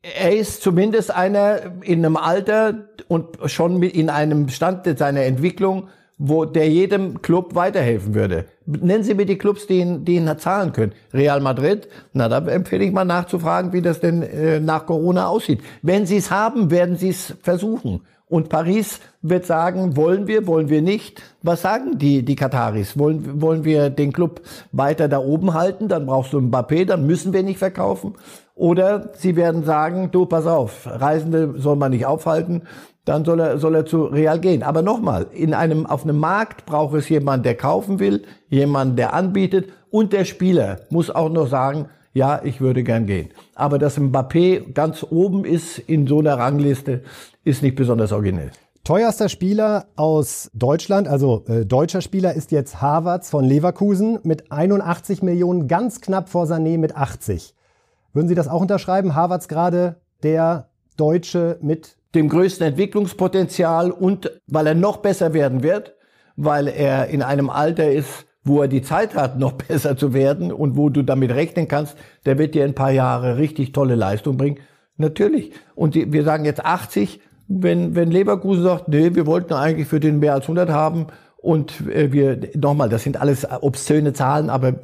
Er 0.03 0.37
ist 0.37 0.63
zumindest 0.63 1.15
einer 1.15 1.83
in 1.83 2.05
einem 2.05 2.17
Alter 2.17 2.89
und 3.07 3.39
schon 3.47 3.81
in 3.85 4.11
einem 4.11 4.49
Stand 4.49 4.99
seiner 4.99 5.23
Entwicklung, 5.23 5.89
wo 6.19 6.45
der 6.45 6.69
jedem 6.69 7.23
Club 7.23 7.55
weiterhelfen 7.55 8.17
würde. 8.17 8.47
Nennen 8.67 9.05
Sie 9.05 9.15
mir 9.15 9.27
die 9.27 9.39
Clubs, 9.39 9.69
die 9.69 9.79
ihn, 9.79 10.05
die 10.05 10.17
ihn 10.17 10.39
zahlen 10.39 10.73
können. 10.73 10.93
Real 11.15 11.41
Madrid, 11.41 11.89
na, 12.13 12.29
da 12.29 12.39
empfehle 12.39 12.85
ich 12.85 12.93
mal 12.93 13.05
nachzufragen, 13.05 13.73
wie 13.73 13.83
das 13.83 14.01
denn 14.01 14.23
äh, 14.23 14.59
nach 14.59 14.87
Corona 14.87 15.29
aussieht. 15.29 15.61
Wenn 15.83 16.07
Sie 16.07 16.17
es 16.17 16.33
haben, 16.33 16.73
werden 16.73 16.97
Sie 16.97 17.11
es 17.11 17.35
versuchen. 17.43 18.03
Und 18.33 18.49
Paris 18.49 19.01
wird 19.21 19.45
sagen, 19.45 19.95
wollen 19.95 20.27
wir, 20.27 20.47
wollen 20.47 20.71
wir 20.71 20.81
nicht. 20.81 21.23
Was 21.43 21.61
sagen 21.61 21.99
die, 21.99 22.25
die 22.25 22.35
Kataris? 22.35 22.99
Wollen, 22.99 23.43
wollen 23.43 23.67
wir 23.67 23.91
den 23.91 24.11
Club 24.11 24.41
weiter 24.73 25.07
da 25.07 25.19
oben 25.19 25.53
halten? 25.53 25.89
Dann 25.89 26.07
brauchst 26.07 26.33
du 26.33 26.39
Mbappé, 26.39 26.87
dann 26.87 27.07
müssen 27.07 27.35
wir 27.35 27.43
nicht 27.43 27.59
verkaufen. 27.59 28.15
Oder 28.55 29.11
sie 29.19 29.37
werden 29.37 29.65
sagen, 29.65 30.13
du, 30.13 30.25
pass 30.25 30.47
auf, 30.47 30.87
Reisende 30.87 31.57
soll 31.59 31.77
man 31.77 31.91
nicht 31.91 32.07
aufhalten, 32.07 32.63
dann 33.05 33.27
soll 33.27 33.39
er, 33.39 33.59
soll 33.59 33.75
er 33.75 33.85
zu 33.85 34.05
Real 34.05 34.41
gehen. 34.41 34.63
Aber 34.63 34.81
nochmal, 34.81 35.27
in 35.35 35.53
einem, 35.53 35.85
auf 35.85 36.05
einem 36.05 36.17
Markt 36.17 36.65
braucht 36.65 36.95
es 36.95 37.11
jemanden, 37.11 37.43
der 37.43 37.57
kaufen 37.57 37.99
will, 37.99 38.23
jemanden, 38.49 38.97
der 38.97 39.13
anbietet 39.13 39.69
und 39.91 40.15
der 40.15 40.25
Spieler 40.25 40.79
muss 40.89 41.11
auch 41.11 41.29
noch 41.29 41.49
sagen, 41.49 41.91
ja, 42.15 42.41
ich 42.45 42.61
würde 42.61 42.83
gern 42.83 43.07
gehen. 43.07 43.31
Aber 43.55 43.79
dass 43.79 43.99
Mbappé 43.99 44.73
ganz 44.73 45.05
oben 45.09 45.45
ist 45.45 45.79
in 45.79 46.07
so 46.07 46.19
einer 46.19 46.39
Rangliste, 46.39 47.03
ist 47.45 47.63
nicht 47.63 47.77
besonders 47.77 48.13
originell. 48.13 48.51
Teuerster 48.85 49.29
Spieler 49.29 49.87
aus 49.95 50.51
Deutschland, 50.55 51.07
also 51.07 51.45
äh, 51.47 51.65
deutscher 51.65 52.01
Spieler, 52.01 52.35
ist 52.35 52.51
jetzt 52.51 52.83
Havertz 52.83 53.31
von 53.31 53.45
Leverkusen 53.45 54.19
mit 54.25 54.51
81 54.51 55.23
Millionen, 55.23 55.69
ganz 55.69 56.01
knapp 56.01 56.29
vor 56.29 56.47
Sané 56.47 56.79
mit 56.79 56.97
80. 56.97 57.55
Würden 58.13 58.27
Sie 58.27 58.35
das 58.35 58.49
auch 58.49 58.61
unterschreiben? 58.61 59.15
Havertz 59.15 59.47
gerade 59.47 60.01
der 60.25 60.69
Deutsche 60.97 61.59
mit 61.63 61.97
dem 62.17 62.29
größten 62.29 62.67
Entwicklungspotenzial 62.67 63.93
und 63.93 64.33
weil 64.49 64.67
er 64.67 64.75
noch 64.75 64.99
besser 64.99 65.33
werden 65.33 65.63
wird, 65.63 65.95
weil 66.37 66.67
er 66.67 67.07
in 67.07 67.23
einem 67.23 67.51
Alter 67.51 67.91
ist, 67.91 68.27
wo 68.45 68.61
er 68.63 68.69
die 68.69 68.83
Zeit 68.83 69.15
hat, 69.15 69.39
noch 69.39 69.53
besser 69.69 69.97
zu 69.97 70.13
werden 70.13 70.53
und 70.53 70.77
wo 70.77 70.89
du 70.89 71.03
damit 71.03 71.31
rechnen 71.31 71.69
kannst, 71.69 71.97
der 72.27 72.37
wird 72.39 72.55
dir 72.55 72.65
ein 72.65 72.75
paar 72.75 72.91
Jahre 72.91 73.39
richtig 73.39 73.73
tolle 73.73 73.95
Leistung 73.95 74.37
bringen. 74.37 74.59
Natürlich. 74.97 75.53
Und 75.75 75.95
wir 75.95 76.25
sagen 76.25 76.45
jetzt 76.45 76.65
80, 76.65 77.21
wenn, 77.49 77.95
wenn 77.95 78.11
Leverkusen 78.11 78.63
sagt, 78.63 78.89
nee, 78.89 79.15
wir 79.15 79.27
wollten 79.27 79.53
eigentlich 79.53 79.89
für 79.89 80.01
den 80.01 80.19
mehr 80.19 80.35
als 80.35 80.45
100 80.45 80.71
haben 80.71 81.07
und 81.37 81.81
äh, 81.89 82.13
wir, 82.13 82.39
nochmal, 82.55 82.89
das 82.89 83.03
sind 83.03 83.21
alles 83.21 83.47
obszöne 83.61 84.13
Zahlen, 84.13 84.51
aber 84.51 84.75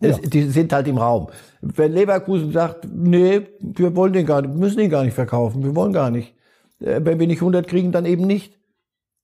es, 0.00 0.16
ja. 0.16 0.28
die 0.28 0.42
sind 0.42 0.72
halt 0.72 0.88
im 0.88 0.98
Raum. 0.98 1.28
Wenn 1.60 1.92
Leverkusen 1.92 2.52
sagt, 2.52 2.88
nee, 2.90 3.42
wir 3.60 3.94
wollen 3.96 4.12
den 4.12 4.26
gar 4.26 4.42
nicht, 4.42 4.54
müssen 4.54 4.80
ihn 4.80 4.90
gar 4.90 5.04
nicht 5.04 5.14
verkaufen, 5.14 5.62
wir 5.62 5.76
wollen 5.76 5.92
gar 5.92 6.10
nicht. 6.10 6.34
Äh, 6.80 7.00
wenn 7.04 7.18
wir 7.18 7.26
nicht 7.26 7.40
100 7.40 7.66
kriegen, 7.66 7.92
dann 7.92 8.06
eben 8.06 8.26
nicht. 8.26 8.54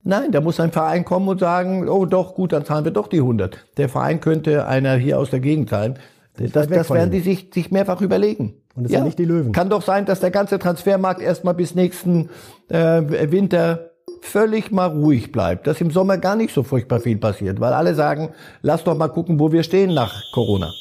Nein, 0.03 0.31
da 0.31 0.41
muss 0.41 0.61
ein 0.61 0.71
Verein 0.71 1.05
kommen 1.05 1.29
und 1.29 1.41
sagen, 1.41 1.89
oh 1.89 2.05
doch, 2.05 2.35
gut, 2.35 2.53
dann 2.53 2.65
zahlen 2.65 2.85
wir 2.85 2.93
doch 2.93 3.09
die 3.09 3.19
100. 3.19 3.67
Der 3.77 3.89
Verein 3.89 4.21
könnte 4.21 4.67
einer 4.67 4.95
hier 4.97 5.19
aus 5.19 5.31
der 5.31 5.41
Gegend 5.41 5.71
sein. 5.71 5.99
Das, 6.37 6.69
das 6.69 6.91
werden 6.91 7.11
die 7.11 7.21
sich, 7.21 7.51
sich 7.53 7.71
mehrfach 7.71 8.01
überlegen. 8.01 8.55
Und 8.77 8.85
es 8.85 8.93
ja. 8.93 8.99
sind 8.99 9.07
nicht 9.07 9.19
die 9.19 9.25
Löwen. 9.25 9.53
Kann 9.53 9.71
doch 9.71 9.83
sein, 9.83 10.05
dass 10.05 10.21
der 10.21 10.31
ganze 10.31 10.59
Transfermarkt 10.59 11.21
erstmal 11.21 11.55
bis 11.55 11.75
nächsten 11.75 12.29
äh, 12.69 13.03
Winter 13.31 13.91
völlig 14.21 14.71
mal 14.71 14.87
ruhig 14.87 15.33
bleibt, 15.33 15.67
dass 15.67 15.81
im 15.81 15.91
Sommer 15.91 16.19
gar 16.19 16.37
nicht 16.37 16.53
so 16.55 16.63
furchtbar 16.63 17.01
viel 17.01 17.17
passiert, 17.17 17.61
weil 17.61 17.73
alle 17.73 17.95
sagen, 17.95 18.31
lass 18.63 18.85
doch 18.85 18.97
mal 18.97 19.09
gucken, 19.09 19.41
wo 19.41 19.53
wir 19.53 19.63
stehen 19.63 19.95
nach 19.95 20.23
Corona. 20.33 20.73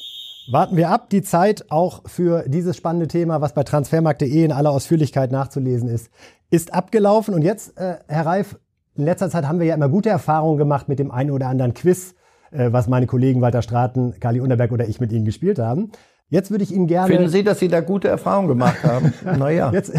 Warten 0.47 0.77
wir 0.77 0.89
ab. 0.89 1.09
Die 1.09 1.23
Zeit 1.23 1.65
auch 1.69 2.03
für 2.05 2.43
dieses 2.47 2.77
spannende 2.77 3.07
Thema, 3.07 3.41
was 3.41 3.53
bei 3.53 3.63
transfermarkt.de 3.63 4.43
in 4.43 4.51
aller 4.51 4.69
Ausführlichkeit 4.69 5.31
nachzulesen 5.31 5.89
ist, 5.89 6.11
ist 6.51 6.73
abgelaufen. 6.73 7.33
Und 7.33 7.41
jetzt, 7.41 7.77
äh, 7.77 7.95
Herr 8.07 8.27
Reif, 8.27 8.59
in 8.95 9.05
letzter 9.05 9.29
Zeit 9.29 9.47
haben 9.47 9.59
wir 9.59 9.65
ja 9.65 9.73
immer 9.73 9.89
gute 9.89 10.09
Erfahrungen 10.09 10.57
gemacht 10.57 10.87
mit 10.87 10.99
dem 10.99 11.09
einen 11.09 11.31
oder 11.31 11.47
anderen 11.47 11.73
Quiz, 11.73 12.13
äh, 12.51 12.71
was 12.71 12.87
meine 12.87 13.07
Kollegen 13.07 13.41
Walter 13.41 13.63
Straten, 13.63 14.19
Kali 14.19 14.39
Unterberg 14.39 14.71
oder 14.71 14.87
ich 14.87 14.99
mit 14.99 15.11
Ihnen 15.11 15.25
gespielt 15.25 15.57
haben. 15.57 15.91
Jetzt 16.29 16.51
würde 16.51 16.63
ich 16.63 16.71
Ihnen 16.73 16.87
gerne. 16.87 17.07
Finden 17.07 17.29
Sie, 17.29 17.43
dass 17.43 17.59
Sie 17.59 17.67
da 17.67 17.81
gute 17.81 18.07
Erfahrungen 18.07 18.47
gemacht 18.47 18.83
haben? 18.83 19.13
naja. 19.37 19.71
Jetzt, 19.71 19.93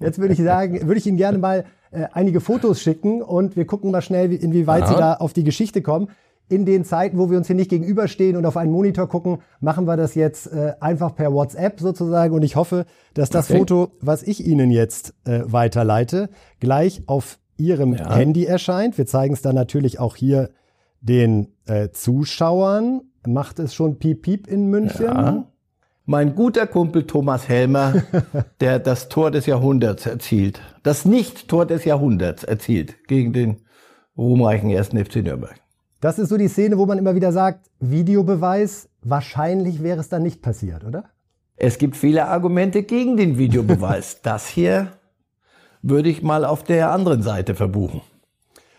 jetzt 0.00 0.18
würde 0.18 0.34
ich 0.34 0.42
sagen, 0.42 0.86
würde 0.86 0.98
ich 0.98 1.06
Ihnen 1.06 1.16
gerne 1.16 1.38
mal 1.38 1.64
äh, 1.90 2.06
einige 2.12 2.40
Fotos 2.40 2.80
schicken 2.80 3.22
und 3.22 3.56
wir 3.56 3.66
gucken 3.66 3.90
mal 3.90 4.02
schnell, 4.02 4.32
inwieweit 4.32 4.84
Aha. 4.84 4.92
Sie 4.92 4.98
da 4.98 5.14
auf 5.14 5.32
die 5.32 5.44
Geschichte 5.44 5.82
kommen 5.82 6.08
in 6.48 6.64
den 6.64 6.84
Zeiten, 6.84 7.18
wo 7.18 7.30
wir 7.30 7.38
uns 7.38 7.48
hier 7.48 7.56
nicht 7.56 7.70
gegenüberstehen 7.70 8.36
und 8.36 8.46
auf 8.46 8.56
einen 8.56 8.70
Monitor 8.70 9.08
gucken, 9.08 9.38
machen 9.60 9.86
wir 9.86 9.96
das 9.96 10.14
jetzt 10.14 10.46
äh, 10.46 10.74
einfach 10.80 11.14
per 11.14 11.32
WhatsApp 11.32 11.80
sozusagen. 11.80 12.34
Und 12.34 12.42
ich 12.42 12.54
hoffe, 12.56 12.86
dass 13.14 13.30
das 13.30 13.50
okay. 13.50 13.58
Foto, 13.58 13.90
was 14.00 14.22
ich 14.22 14.46
Ihnen 14.46 14.70
jetzt 14.70 15.14
äh, 15.24 15.40
weiterleite, 15.46 16.28
gleich 16.60 17.02
auf 17.06 17.38
Ihrem 17.56 17.94
ja. 17.94 18.14
Handy 18.14 18.44
erscheint. 18.44 18.96
Wir 18.98 19.06
zeigen 19.06 19.34
es 19.34 19.42
dann 19.42 19.54
natürlich 19.54 19.98
auch 19.98 20.14
hier 20.14 20.50
den 21.00 21.48
äh, 21.66 21.88
Zuschauern. 21.90 23.02
Macht 23.26 23.58
es 23.58 23.74
schon 23.74 23.98
Piep 23.98 24.22
Piep 24.22 24.46
in 24.46 24.68
München? 24.68 25.06
Ja. 25.06 25.44
Mein 26.08 26.36
guter 26.36 26.68
Kumpel 26.68 27.04
Thomas 27.04 27.48
Helmer, 27.48 28.04
der 28.60 28.78
das 28.78 29.08
Tor 29.08 29.32
des 29.32 29.46
Jahrhunderts 29.46 30.06
erzielt, 30.06 30.60
das 30.84 31.04
Nicht-Tor 31.04 31.66
des 31.66 31.84
Jahrhunderts 31.84 32.44
erzielt 32.44 33.08
gegen 33.08 33.32
den 33.32 33.56
ruhmreichen 34.16 34.70
ersten 34.70 35.04
FC 35.04 35.16
Nürnberg. 35.16 35.56
Das 36.00 36.20
ist 36.20 36.28
so 36.28 36.36
die 36.36 36.46
Szene, 36.46 36.78
wo 36.78 36.86
man 36.86 36.98
immer 36.98 37.16
wieder 37.16 37.32
sagt, 37.32 37.68
Videobeweis, 37.80 38.88
wahrscheinlich 39.02 39.82
wäre 39.82 39.98
es 39.98 40.08
dann 40.08 40.22
nicht 40.22 40.42
passiert, 40.42 40.84
oder? 40.84 41.06
Es 41.56 41.76
gibt 41.76 41.96
viele 41.96 42.28
Argumente 42.28 42.84
gegen 42.84 43.16
den 43.16 43.36
Videobeweis. 43.36 44.20
das 44.22 44.46
hier 44.46 44.92
würde 45.82 46.08
ich 46.08 46.22
mal 46.22 46.44
auf 46.44 46.62
der 46.62 46.92
anderen 46.92 47.22
Seite 47.22 47.56
verbuchen. 47.56 48.00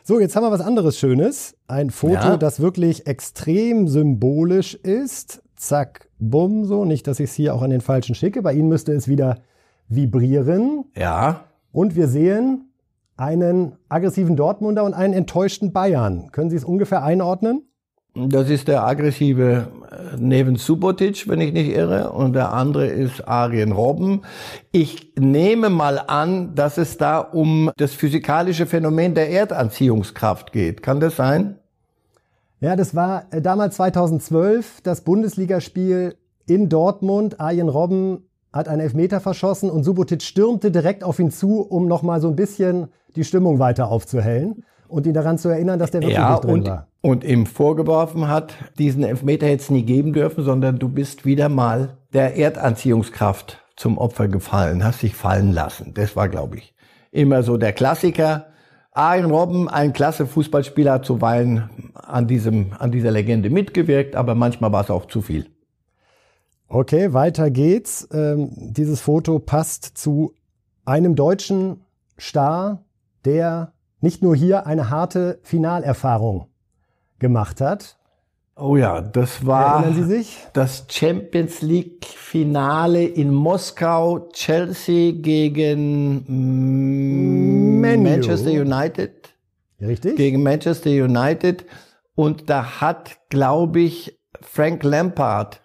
So, 0.02 0.22
jetzt 0.22 0.38
haben 0.38 0.44
wir 0.44 0.52
was 0.52 0.62
anderes 0.62 0.98
Schönes. 0.98 1.58
Ein 1.68 1.90
Foto, 1.90 2.14
ja. 2.14 2.38
das 2.38 2.62
wirklich 2.62 3.06
extrem 3.06 3.90
symbolisch 3.90 4.76
ist. 4.76 5.42
Zack, 5.58 6.08
bumm, 6.20 6.66
so. 6.66 6.86
Nicht, 6.86 7.08
dass 7.08 7.20
ich 7.20 7.32
es 7.32 7.34
hier 7.34 7.54
auch 7.54 7.62
an 7.62 7.72
den 7.72 7.82
falschen 7.82 8.16
schicke. 8.16 8.42
Bei 8.42 8.54
Ihnen 8.54 8.70
müsste 8.70 8.94
es 8.94 9.08
wieder 9.08 9.40
vibrieren. 9.90 10.86
Ja. 10.96 11.42
Und 11.72 11.96
wir 11.96 12.08
sehen 12.08 12.72
einen 13.18 13.76
aggressiven 13.90 14.36
Dortmunder 14.36 14.84
und 14.84 14.94
einen 14.94 15.14
enttäuschten 15.14 15.74
Bayern. 15.74 16.32
Können 16.32 16.50
Sie 16.50 16.56
es 16.56 16.64
ungefähr 16.64 17.04
einordnen? 17.04 17.64
Das 18.14 18.50
ist 18.50 18.68
der 18.68 18.84
aggressive 18.84 19.68
äh, 19.92 20.18
Neven 20.18 20.56
Subotic, 20.56 21.28
wenn 21.28 21.40
ich 21.40 21.54
nicht 21.54 21.70
irre, 21.70 22.12
und 22.12 22.34
der 22.34 22.52
andere 22.52 22.88
ist 22.88 23.28
Arjen 23.28 23.72
Robben. 23.72 24.22
Ich 24.72 25.14
nehme 25.20 25.70
mal 25.70 26.00
an, 26.00 26.56
dass 26.56 26.80
es 26.80 26.98
da 26.98 27.20
um 27.20 27.72
das 27.78 27.94
physikalische 27.94 28.66
Phänomen 28.66 29.14
der 29.14 29.30
Erdanziehungskraft 29.30 30.52
geht. 30.52 30.82
Kann 30.82 31.00
das 31.00 31.16
sein? 31.16 31.58
Ja, 32.60 32.76
das 32.76 32.96
war 32.96 33.26
äh, 33.32 33.42
damals 33.42 33.76
2012 33.76 34.82
das 34.82 35.02
Bundesligaspiel 35.02 36.16
in 36.48 36.70
Dortmund. 36.70 37.40
Arjen 37.40 37.70
Robben 37.70 38.30
hat 38.52 38.68
einen 38.68 38.82
Elfmeter 38.82 39.20
verschossen 39.20 39.70
und 39.70 39.84
Subotic 39.84 40.22
stürmte 40.22 40.72
direkt 40.72 41.04
auf 41.04 41.20
ihn 41.20 41.32
zu, 41.32 41.62
um 41.62 41.88
nochmal 41.88 42.22
so 42.22 42.28
ein 42.30 42.36
bisschen 42.36 42.88
die 43.16 43.24
Stimmung 43.24 43.60
weiter 43.60 43.90
aufzuhellen 43.90 44.64
und 44.88 45.06
ihn 45.06 45.14
daran 45.14 45.38
zu 45.38 45.50
erinnern, 45.50 45.80
dass 45.80 45.92
der 45.92 46.02
wirklich 46.02 46.16
ja, 46.18 46.32
nicht 46.32 46.44
drin 46.46 46.52
und, 46.52 46.68
war. 46.68 46.88
Und 47.02 47.24
ihm 47.24 47.46
vorgeworfen 47.46 48.28
hat, 48.28 48.56
diesen 48.80 49.04
Elfmeter 49.04 49.46
hätte 49.46 49.64
es 49.64 49.70
nie 49.70 49.84
geben 49.84 50.14
dürfen, 50.14 50.44
sondern 50.44 50.80
du 50.80 50.90
bist 50.90 51.26
wieder 51.26 51.50
mal 51.50 51.98
der 52.14 52.38
Erdanziehungskraft 52.38 53.62
zum 53.76 53.98
Opfer 53.98 54.28
gefallen, 54.28 54.84
hast 54.84 55.04
dich 55.04 55.16
fallen 55.16 55.52
lassen. 55.52 55.94
Das 55.94 56.16
war, 56.16 56.30
glaube 56.30 56.58
ich, 56.58 56.74
immer 57.12 57.44
so 57.44 57.58
der 57.58 57.74
Klassiker. 57.74 58.48
Arjen 58.98 59.30
Robben, 59.30 59.70
ein 59.70 59.94
klasse 59.94 60.26
Fußballspieler, 60.26 60.94
hat 60.94 61.06
zuweilen 61.06 61.70
an, 61.94 62.28
diesem, 62.28 62.74
an 62.80 62.92
dieser 62.92 63.12
Legende 63.12 63.52
mitgewirkt, 63.52 64.16
aber 64.16 64.34
manchmal 64.34 64.72
war 64.72 64.84
es 64.84 64.90
auch 64.90 65.06
zu 65.06 65.22
viel. 65.22 65.46
Okay, 66.68 67.14
weiter 67.14 67.52
geht's. 67.52 68.08
Ähm, 68.12 68.50
dieses 68.56 69.00
Foto 69.02 69.38
passt 69.38 69.98
zu 69.98 70.34
einem 70.84 71.16
deutschen 71.16 71.82
Star, 72.20 72.84
der 73.24 73.74
nicht 74.02 74.24
nur 74.24 74.36
hier 74.36 74.66
eine 74.66 74.90
harte 74.90 75.40
Finalerfahrung 75.44 76.48
gemacht 77.20 77.62
hat. 77.62 77.98
Oh 78.56 78.76
ja, 78.76 79.02
das 79.02 79.46
war 79.46 79.84
Erinnern 79.84 79.94
Sie 79.94 80.16
sich? 80.16 80.40
das 80.54 80.88
Champions 80.90 81.62
League 81.62 82.04
Finale 82.06 83.06
in 83.06 83.32
Moskau, 83.32 84.30
Chelsea 84.34 85.12
gegen 85.12 86.24
mm, 86.28 87.67
Manchester 87.82 88.52
United. 88.52 89.34
Richtig? 89.80 90.16
Gegen 90.16 90.44
Manchester 90.44 90.90
United 90.90 91.66
und 92.16 92.50
da 92.50 92.82
hat, 92.82 93.18
glaube 93.30 93.82
ich, 93.82 94.20
Frank 94.42 94.84
Lampard 94.84 95.62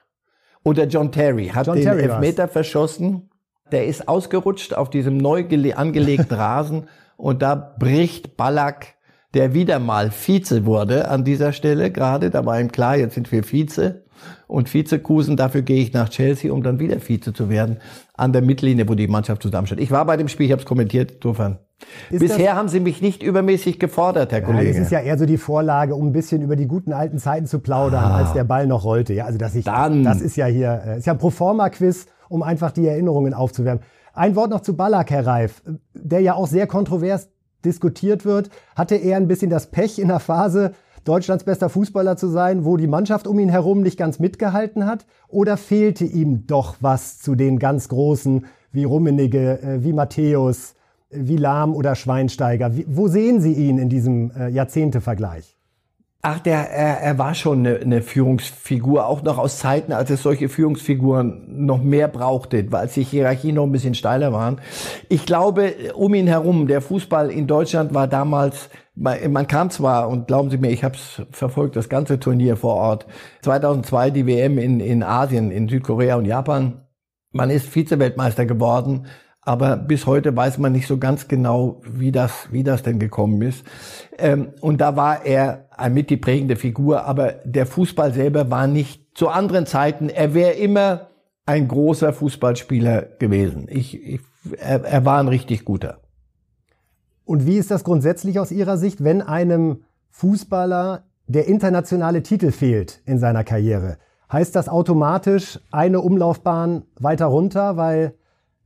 oder 0.64 0.84
John 0.86 1.10
Terry 1.12 1.48
hat 1.48 1.66
John 1.66 1.76
den 1.76 1.84
Terry 1.84 2.02
Elfmeter 2.02 2.44
war's. 2.44 2.52
verschossen. 2.52 3.30
Der 3.70 3.86
ist 3.86 4.06
ausgerutscht 4.06 4.74
auf 4.74 4.90
diesem 4.90 5.16
neu 5.16 5.46
angelegten 5.74 6.36
Rasen 6.36 6.88
und 7.16 7.40
da 7.40 7.54
bricht 7.54 8.36
Ballack, 8.36 8.96
der 9.32 9.54
wieder 9.54 9.78
mal 9.78 10.10
Vize 10.10 10.66
wurde 10.66 11.08
an 11.08 11.24
dieser 11.24 11.54
Stelle 11.54 11.90
gerade. 11.90 12.28
Da 12.28 12.44
war 12.44 12.60
ihm 12.60 12.70
klar, 12.70 12.96
jetzt 12.96 13.14
sind 13.14 13.32
wir 13.32 13.44
Vize 13.44 14.04
und 14.46 14.72
Vizekusen. 14.72 15.38
Dafür 15.38 15.62
gehe 15.62 15.82
ich 15.82 15.94
nach 15.94 16.10
Chelsea, 16.10 16.52
um 16.52 16.62
dann 16.62 16.80
wieder 16.80 17.00
Vize 17.00 17.32
zu 17.32 17.48
werden 17.48 17.78
an 18.14 18.34
der 18.34 18.42
Mittellinie, 18.42 18.88
wo 18.88 18.94
die 18.94 19.08
Mannschaft 19.08 19.42
zusammensteht. 19.42 19.80
Ich 19.80 19.90
war 19.90 20.04
bei 20.04 20.18
dem 20.18 20.28
Spiel, 20.28 20.46
ich 20.46 20.52
habe 20.52 20.60
es 20.60 20.66
kommentiert, 20.66 21.12
insofern. 21.12 21.58
Ist 22.10 22.20
Bisher 22.20 22.56
haben 22.56 22.68
Sie 22.68 22.80
mich 22.80 23.02
nicht 23.02 23.22
übermäßig 23.22 23.78
gefordert, 23.78 24.32
Herr 24.32 24.40
ja, 24.40 24.46
Kollege. 24.46 24.72
Das 24.72 24.78
ist 24.78 24.92
ja 24.92 25.00
eher 25.00 25.18
so 25.18 25.26
die 25.26 25.38
Vorlage, 25.38 25.94
um 25.94 26.08
ein 26.08 26.12
bisschen 26.12 26.42
über 26.42 26.56
die 26.56 26.66
guten 26.66 26.92
alten 26.92 27.18
Zeiten 27.18 27.46
zu 27.46 27.58
plaudern, 27.60 28.04
ah. 28.04 28.16
als 28.18 28.32
der 28.32 28.44
Ball 28.44 28.66
noch 28.66 28.84
rollte. 28.84 29.14
Ja, 29.14 29.26
also 29.26 29.38
dass 29.38 29.54
ich, 29.54 29.64
Dann. 29.64 30.04
das 30.04 30.20
ist 30.20 30.36
ja 30.36 30.46
hier, 30.46 30.82
äh, 30.86 30.98
ist 30.98 31.06
ja 31.06 31.12
ein 31.12 31.18
Proforma-Quiz, 31.18 32.06
um 32.28 32.42
einfach 32.42 32.70
die 32.70 32.86
Erinnerungen 32.86 33.34
aufzuwärmen. 33.34 33.82
Ein 34.14 34.36
Wort 34.36 34.50
noch 34.50 34.60
zu 34.60 34.76
Ballack, 34.76 35.10
Herr 35.10 35.26
Reif, 35.26 35.62
der 35.94 36.20
ja 36.20 36.34
auch 36.34 36.46
sehr 36.46 36.66
kontrovers 36.66 37.30
diskutiert 37.64 38.24
wird. 38.24 38.50
Hatte 38.76 38.96
er 38.96 39.16
ein 39.16 39.28
bisschen 39.28 39.50
das 39.50 39.70
Pech 39.70 39.98
in 39.98 40.08
der 40.08 40.20
Phase, 40.20 40.72
Deutschlands 41.04 41.44
bester 41.44 41.68
Fußballer 41.68 42.16
zu 42.16 42.28
sein, 42.28 42.64
wo 42.64 42.76
die 42.76 42.86
Mannschaft 42.86 43.26
um 43.26 43.38
ihn 43.38 43.48
herum 43.48 43.82
nicht 43.82 43.98
ganz 43.98 44.18
mitgehalten 44.18 44.86
hat? 44.86 45.06
Oder 45.28 45.56
fehlte 45.56 46.04
ihm 46.04 46.46
doch 46.46 46.76
was 46.80 47.18
zu 47.18 47.34
den 47.34 47.58
ganz 47.58 47.88
Großen 47.88 48.46
wie 48.70 48.84
Rummenigge, 48.84 49.60
äh, 49.62 49.84
wie 49.84 49.92
Matthäus, 49.92 50.74
wie 51.12 51.36
Lahm 51.36 51.74
oder 51.74 51.94
Schweinsteiger? 51.94 52.72
Wo 52.86 53.08
sehen 53.08 53.40
Sie 53.40 53.52
ihn 53.52 53.78
in 53.78 53.88
diesem 53.88 54.30
äh, 54.32 54.48
Jahrzehntevergleich? 54.48 55.56
Ach, 56.24 56.38
der, 56.38 56.70
er, 56.70 57.00
er 57.00 57.18
war 57.18 57.34
schon 57.34 57.66
eine, 57.66 57.78
eine 57.78 58.00
Führungsfigur, 58.00 59.06
auch 59.06 59.22
noch 59.22 59.38
aus 59.38 59.58
Zeiten, 59.58 59.92
als 59.92 60.08
es 60.08 60.22
solche 60.22 60.48
Führungsfiguren 60.48 61.66
noch 61.66 61.82
mehr 61.82 62.06
brauchte, 62.06 62.70
weil 62.70 62.86
die 62.86 63.02
Hierarchien 63.02 63.56
noch 63.56 63.64
ein 63.64 63.72
bisschen 63.72 63.96
steiler 63.96 64.32
waren. 64.32 64.60
Ich 65.08 65.26
glaube, 65.26 65.74
um 65.94 66.14
ihn 66.14 66.28
herum, 66.28 66.68
der 66.68 66.80
Fußball 66.80 67.28
in 67.28 67.48
Deutschland 67.48 67.92
war 67.92 68.06
damals, 68.06 68.70
man 68.94 69.48
kam 69.48 69.70
zwar, 69.70 70.08
und 70.08 70.28
glauben 70.28 70.50
Sie 70.50 70.58
mir, 70.58 70.70
ich 70.70 70.84
habe 70.84 70.94
es 70.94 71.22
verfolgt, 71.32 71.74
das 71.74 71.88
ganze 71.88 72.20
Turnier 72.20 72.56
vor 72.56 72.76
Ort, 72.76 73.06
2002 73.40 74.10
die 74.10 74.26
WM 74.28 74.58
in, 74.58 74.78
in 74.78 75.02
Asien, 75.02 75.50
in 75.50 75.68
Südkorea 75.68 76.14
und 76.14 76.26
Japan. 76.26 76.82
Man 77.32 77.50
ist 77.50 77.66
Vize-Weltmeister 77.66 78.46
geworden, 78.46 79.06
aber 79.42 79.76
bis 79.76 80.06
heute 80.06 80.34
weiß 80.34 80.58
man 80.58 80.72
nicht 80.72 80.86
so 80.86 80.98
ganz 80.98 81.26
genau, 81.26 81.80
wie 81.84 82.12
das, 82.12 82.48
wie 82.52 82.62
das 82.62 82.82
denn 82.82 83.00
gekommen 83.00 83.42
ist. 83.42 83.64
Ähm, 84.16 84.52
und 84.60 84.80
da 84.80 84.94
war 84.94 85.26
er 85.26 85.68
mit 85.90 86.10
die 86.10 86.16
prägende 86.16 86.54
Figur, 86.56 87.04
aber 87.04 87.32
der 87.44 87.66
Fußball 87.66 88.14
selber 88.14 88.50
war 88.50 88.68
nicht 88.68 89.02
zu 89.14 89.28
anderen 89.28 89.66
Zeiten. 89.66 90.08
Er 90.08 90.32
wäre 90.32 90.52
immer 90.52 91.08
ein 91.44 91.66
großer 91.66 92.12
Fußballspieler 92.12 93.02
gewesen. 93.18 93.66
Ich, 93.68 94.00
ich, 94.00 94.20
er, 94.58 94.84
er 94.84 95.04
war 95.04 95.18
ein 95.18 95.28
richtig 95.28 95.64
guter. 95.64 95.98
Und 97.24 97.44
wie 97.44 97.56
ist 97.56 97.72
das 97.72 97.82
grundsätzlich 97.82 98.38
aus 98.38 98.52
Ihrer 98.52 98.76
Sicht, 98.76 99.02
wenn 99.02 99.22
einem 99.22 99.82
Fußballer 100.10 101.04
der 101.26 101.48
internationale 101.48 102.22
Titel 102.22 102.52
fehlt 102.52 103.00
in 103.06 103.18
seiner 103.18 103.42
Karriere? 103.42 103.98
Heißt 104.30 104.54
das 104.54 104.68
automatisch 104.68 105.58
eine 105.72 106.00
Umlaufbahn 106.00 106.84
weiter 106.94 107.26
runter, 107.26 107.76
weil 107.76 108.14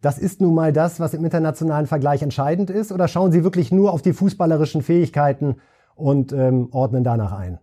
das 0.01 0.19
ist 0.19 0.41
nun 0.41 0.55
mal 0.55 0.73
das, 0.73 1.01
was 1.01 1.15
im 1.15 1.25
internationalen 1.25 1.87
Vergleich 1.87 2.23
entscheidend 2.23 2.71
ist? 2.71 2.93
Oder 2.93 3.09
schauen 3.09 3.33
Sie 3.33 3.45
wirklich 3.45 3.73
nur 3.73 3.93
auf 3.93 4.03
die 4.03 4.13
fußballerischen 4.13 4.83
Fähigkeiten 4.83 5.57
und 5.95 6.33
ähm, 6.33 6.69
ordnen 6.73 7.05
danach 7.05 7.33
ein? 7.33 7.59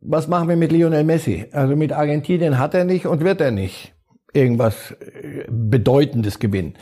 Was 0.00 0.28
machen 0.28 0.48
wir 0.48 0.56
mit 0.56 0.72
Lionel 0.72 1.04
Messi? 1.04 1.46
Also 1.52 1.76
mit 1.76 1.92
Argentinien 1.92 2.58
hat 2.58 2.74
er 2.74 2.84
nicht 2.84 3.06
und 3.06 3.22
wird 3.22 3.40
er 3.40 3.50
nicht 3.50 3.94
irgendwas 4.32 4.92
äh, 4.92 5.44
Bedeutendes 5.48 6.38
gewinnen. 6.38 6.74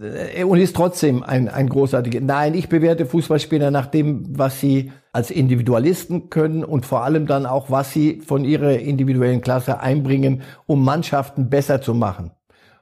Äh, 0.00 0.44
und 0.44 0.58
ist 0.58 0.76
trotzdem 0.76 1.22
ein, 1.22 1.48
ein 1.48 1.68
großartiger. 1.68 2.20
Nein, 2.20 2.54
ich 2.54 2.68
bewerte 2.68 3.06
Fußballspieler 3.06 3.70
nach 3.70 3.86
dem, 3.86 4.24
was 4.36 4.60
sie 4.60 4.92
als 5.12 5.30
Individualisten 5.30 6.30
können 6.30 6.64
und 6.64 6.86
vor 6.86 7.04
allem 7.04 7.26
dann 7.26 7.46
auch, 7.46 7.70
was 7.70 7.92
sie 7.92 8.20
von 8.20 8.44
ihrer 8.44 8.78
individuellen 8.78 9.40
Klasse 9.40 9.80
einbringen, 9.80 10.42
um 10.66 10.84
Mannschaften 10.84 11.48
besser 11.48 11.80
zu 11.80 11.94
machen. 11.94 12.32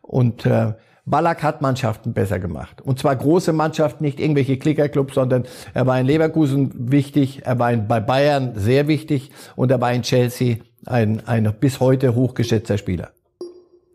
Und 0.03 0.47
äh, 0.47 0.75
Ballack 1.07 1.45
hat 1.45 1.63
Mannschaften 1.63 2.13
besser 2.13 2.41
gemacht. 2.41 2.83
Und 2.83 2.99
zwar 2.99 3.15
große 3.15 3.53
Mannschaften, 3.53 4.03
nicht 4.03 4.19
irgendwelche 4.19 4.59
Klickerclubs, 4.59 5.15
sondern 5.15 5.45
er 5.73 5.87
war 5.87 5.99
in 6.01 6.07
Leverkusen 6.07 6.91
wichtig, 6.91 7.43
er 7.45 7.59
war 7.61 7.73
in, 7.73 7.87
bei 7.87 8.01
Bayern 8.01 8.53
sehr 8.57 8.89
wichtig 8.89 9.31
und 9.55 9.71
er 9.71 9.81
war 9.81 9.93
in 9.93 10.03
Chelsea 10.03 10.57
ein, 10.85 11.23
ein 11.27 11.55
bis 11.61 11.79
heute 11.79 12.17
hochgeschätzter 12.17 12.77
Spieler. 12.77 13.11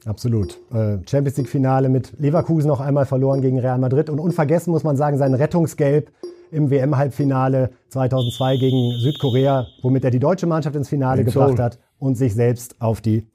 Absolut. 0.06 0.58
Äh, 0.74 1.00
Champions 1.06 1.38
League 1.38 1.50
Finale 1.50 1.89
mit 1.89 2.13
Leverkusen 2.17 2.69
noch 2.69 2.80
einmal 2.80 3.06
verloren 3.06 3.41
gegen 3.41 3.60
Real 3.60 3.78
Madrid 3.78 4.10
und 4.10 4.19
unvergessen 4.19 4.71
muss 4.71 4.84
man 4.84 4.95
sagen 4.95 5.17
sein 5.17 5.34
Rettungsgelb 5.34 6.12
im 6.50 6.69
WM-Halbfinale 6.69 7.71
2002 7.89 8.58
gegen 8.58 8.91
Südkorea, 9.00 9.67
womit 9.82 10.06
er 10.06 10.12
die 10.12 10.19
deutsche 10.19 10.47
Mannschaft 10.47 10.76
ins 10.78 10.89
Finale 10.89 11.24
gebracht 11.26 11.60
hat 11.60 11.78
und 12.00 12.15
sich 12.15 12.34
selbst 12.34 12.80
auf 12.80 13.02
die 13.02 13.28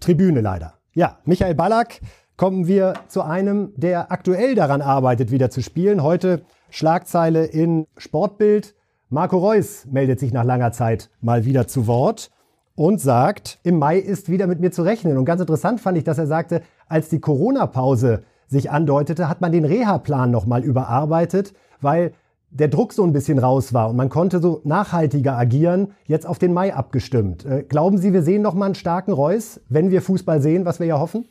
Tribüne 0.00 0.40
leider. 0.40 0.74
Ja, 0.94 1.18
Michael 1.24 1.54
Ballack 1.54 2.00
kommen 2.38 2.68
wir 2.68 2.94
zu 3.08 3.22
einem, 3.22 3.72
der 3.76 4.10
aktuell 4.10 4.54
daran 4.54 4.80
arbeitet, 4.80 5.30
wieder 5.30 5.50
zu 5.50 5.60
spielen. 5.60 6.02
Heute 6.02 6.42
Schlagzeile 6.70 7.44
in 7.44 7.86
Sportbild. 7.98 8.74
Marco 9.10 9.36
Reus 9.38 9.86
meldet 9.90 10.20
sich 10.20 10.32
nach 10.32 10.44
langer 10.44 10.70
Zeit 10.70 11.10
mal 11.20 11.44
wieder 11.44 11.66
zu 11.66 11.86
Wort 11.86 12.30
und 12.76 13.00
sagt, 13.00 13.58
im 13.64 13.78
Mai 13.78 13.98
ist 13.98 14.30
wieder 14.30 14.46
mit 14.46 14.60
mir 14.60 14.70
zu 14.70 14.82
rechnen. 14.82 15.18
Und 15.18 15.24
ganz 15.24 15.40
interessant 15.40 15.80
fand 15.80 15.98
ich, 15.98 16.04
dass 16.04 16.18
er 16.18 16.28
sagte, 16.28 16.62
als 16.86 17.08
die 17.08 17.18
Corona-Pause 17.18 18.22
sich 18.46 18.70
andeutete, 18.70 19.28
hat 19.28 19.40
man 19.40 19.50
den 19.50 19.64
Reha-Plan 19.64 20.30
nochmal 20.30 20.62
überarbeitet, 20.62 21.54
weil 21.80 22.12
der 22.50 22.68
Druck 22.68 22.92
so 22.92 23.02
ein 23.02 23.12
bisschen 23.12 23.40
raus 23.40 23.74
war 23.74 23.90
und 23.90 23.96
man 23.96 24.10
konnte 24.10 24.40
so 24.40 24.60
nachhaltiger 24.62 25.36
agieren, 25.36 25.88
jetzt 26.04 26.26
auf 26.26 26.38
den 26.38 26.52
Mai 26.52 26.72
abgestimmt. 26.72 27.44
Äh, 27.44 27.64
glauben 27.64 27.98
Sie, 27.98 28.12
wir 28.12 28.22
sehen 28.22 28.42
nochmal 28.42 28.66
einen 28.66 28.74
starken 28.76 29.12
Reus, 29.12 29.60
wenn 29.68 29.90
wir 29.90 30.00
Fußball 30.00 30.40
sehen, 30.40 30.64
was 30.64 30.78
wir 30.78 30.86
ja 30.86 31.00
hoffen? 31.00 31.26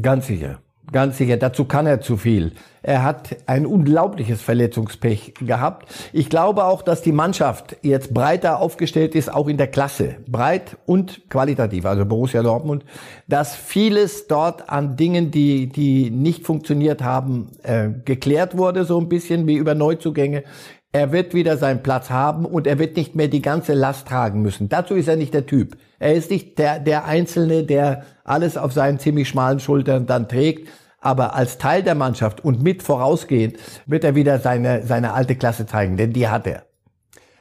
Ganz 0.00 0.26
sicher. 0.26 0.60
Ganz 0.90 1.18
sicher, 1.18 1.36
dazu 1.36 1.66
kann 1.66 1.86
er 1.86 2.00
zu 2.00 2.16
viel. 2.16 2.52
Er 2.82 3.02
hat 3.02 3.36
ein 3.44 3.66
unglaubliches 3.66 4.40
Verletzungspech 4.40 5.34
gehabt. 5.38 5.92
Ich 6.14 6.30
glaube 6.30 6.64
auch, 6.64 6.80
dass 6.80 7.02
die 7.02 7.12
Mannschaft 7.12 7.76
jetzt 7.82 8.14
breiter 8.14 8.60
aufgestellt 8.60 9.14
ist, 9.14 9.30
auch 9.30 9.48
in 9.48 9.58
der 9.58 9.66
Klasse. 9.66 10.16
Breit 10.26 10.78
und 10.86 11.28
qualitativ, 11.28 11.84
also 11.84 12.06
Borussia 12.06 12.42
Dortmund. 12.42 12.86
Dass 13.26 13.54
vieles 13.54 14.28
dort 14.28 14.70
an 14.70 14.96
Dingen, 14.96 15.30
die, 15.30 15.66
die 15.66 16.10
nicht 16.10 16.46
funktioniert 16.46 17.02
haben, 17.02 17.50
äh, 17.64 17.90
geklärt 18.06 18.56
wurde, 18.56 18.84
so 18.84 18.98
ein 18.98 19.10
bisschen 19.10 19.46
wie 19.46 19.56
über 19.56 19.74
Neuzugänge. 19.74 20.44
Er 20.92 21.12
wird 21.12 21.34
wieder 21.34 21.58
seinen 21.58 21.82
Platz 21.82 22.08
haben 22.08 22.46
und 22.46 22.66
er 22.66 22.78
wird 22.78 22.96
nicht 22.96 23.14
mehr 23.14 23.28
die 23.28 23.42
ganze 23.42 23.74
Last 23.74 24.08
tragen 24.08 24.40
müssen. 24.40 24.70
Dazu 24.70 24.94
ist 24.94 25.08
er 25.08 25.16
nicht 25.16 25.34
der 25.34 25.44
Typ. 25.44 25.76
Er 25.98 26.14
ist 26.14 26.30
nicht 26.30 26.58
der, 26.58 26.78
der 26.78 27.04
Einzelne, 27.04 27.64
der 27.64 28.04
alles 28.24 28.56
auf 28.56 28.72
seinen 28.72 28.98
ziemlich 28.98 29.28
schmalen 29.28 29.60
Schultern 29.60 30.06
dann 30.06 30.28
trägt. 30.28 30.68
Aber 31.00 31.34
als 31.34 31.58
Teil 31.58 31.82
der 31.82 31.94
Mannschaft 31.94 32.42
und 32.42 32.62
mit 32.62 32.82
vorausgehend 32.82 33.56
wird 33.86 34.02
er 34.02 34.14
wieder 34.14 34.38
seine, 34.38 34.84
seine 34.86 35.12
alte 35.12 35.36
Klasse 35.36 35.66
zeigen, 35.66 35.96
denn 35.96 36.12
die 36.12 36.28
hat 36.28 36.46
er. 36.46 36.64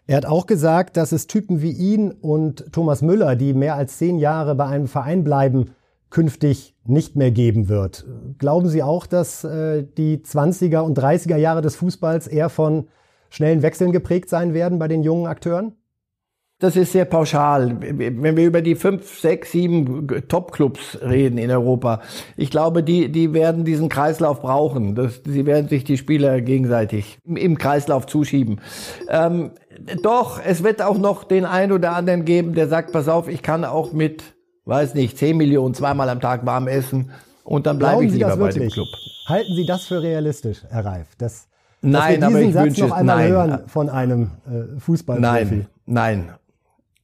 Er 0.06 0.18
hat 0.18 0.26
auch 0.26 0.46
gesagt, 0.46 0.96
dass 0.96 1.12
es 1.12 1.28
Typen 1.28 1.62
wie 1.62 1.72
ihn 1.72 2.12
und 2.12 2.72
Thomas 2.72 3.02
Müller, 3.02 3.36
die 3.36 3.54
mehr 3.54 3.76
als 3.76 3.98
zehn 3.98 4.20
Jahre 4.20 4.56
bei 4.56 4.66
einem 4.66 4.88
Verein 4.88 5.24
bleiben, 5.24 5.72
künftig 6.10 6.76
nicht 6.86 7.16
mehr 7.16 7.32
geben 7.32 7.68
wird. 7.68 8.06
Glauben 8.38 8.70
Sie 8.70 8.84
auch, 8.84 9.06
dass 9.06 9.44
äh, 9.44 9.84
die 9.98 10.20
20er 10.20 10.80
und 10.80 10.98
30er 10.98 11.36
Jahre 11.36 11.62
des 11.62 11.76
Fußballs 11.76 12.28
eher 12.28 12.50
von 12.50 12.88
schnellen 13.30 13.62
Wechseln 13.62 13.92
geprägt 13.92 14.30
sein 14.30 14.54
werden 14.54 14.80
bei 14.80 14.88
den 14.88 15.04
jungen 15.04 15.28
Akteuren? 15.28 15.74
Das 16.60 16.76
ist 16.76 16.92
sehr 16.92 17.06
pauschal. 17.06 17.78
Wenn 17.80 18.36
wir 18.36 18.46
über 18.48 18.64
die 18.64 18.74
fünf, 18.74 19.20
sechs, 19.20 19.52
sieben 19.52 20.08
Top-Clubs 20.28 20.98
reden 21.04 21.38
in 21.38 21.52
Europa, 21.52 22.02
ich 22.36 22.50
glaube, 22.50 22.82
die, 22.82 23.12
die 23.12 23.34
werden 23.34 23.64
diesen 23.64 23.90
Kreislauf 23.90 24.42
brauchen. 24.42 24.96
Das, 24.96 25.22
sie 25.24 25.46
werden 25.46 25.68
sich 25.68 25.84
die 25.84 25.98
Spieler 25.98 26.42
gegenseitig 26.42 27.20
im 27.26 27.60
Kreislauf 27.60 28.08
zuschieben. 28.08 28.60
Ähm, 29.08 29.52
doch, 30.02 30.42
es 30.44 30.64
wird 30.64 30.82
auch 30.82 30.98
noch 30.98 31.26
den 31.26 31.46
einen 31.46 31.74
oder 31.74 31.96
anderen 31.96 32.26
geben, 32.26 32.56
der 32.56 32.68
sagt, 32.68 32.92
pass 32.92 33.08
auf, 33.08 33.28
ich 33.28 33.44
kann 33.44 33.64
auch 33.64 33.94
mit, 33.94 34.24
weiß 34.66 34.96
nicht, 34.96 35.20
zehn 35.20 35.38
Millionen 35.38 35.76
zweimal 35.76 36.10
am 36.10 36.22
Tag 36.22 36.44
warm 36.48 36.68
essen 36.68 37.12
und 37.44 37.68
dann 37.68 37.78
bleibe 37.78 38.04
ich 38.04 38.14
lieber 38.14 38.36
bei 38.36 38.50
dem 38.50 38.70
Club. 38.70 38.88
Halten 39.28 39.54
Sie 39.54 39.66
das 39.68 39.86
für 39.86 40.02
realistisch, 40.02 40.64
Herr 40.70 40.86
Reif? 40.86 41.08
Das, 41.20 41.47
nein, 41.82 42.24
aber 42.24 42.42
ich 42.42 42.54
Satz 42.54 42.66
wünsche 42.66 42.82
noch 42.82 42.92
einmal 42.92 43.18
nein. 43.18 43.32
hören 43.32 43.60
von 43.68 43.90
einem 43.90 44.32
äh, 44.46 44.80
Fußballprofi. 44.80 45.26
Nein, 45.26 45.68
nein. 45.86 46.32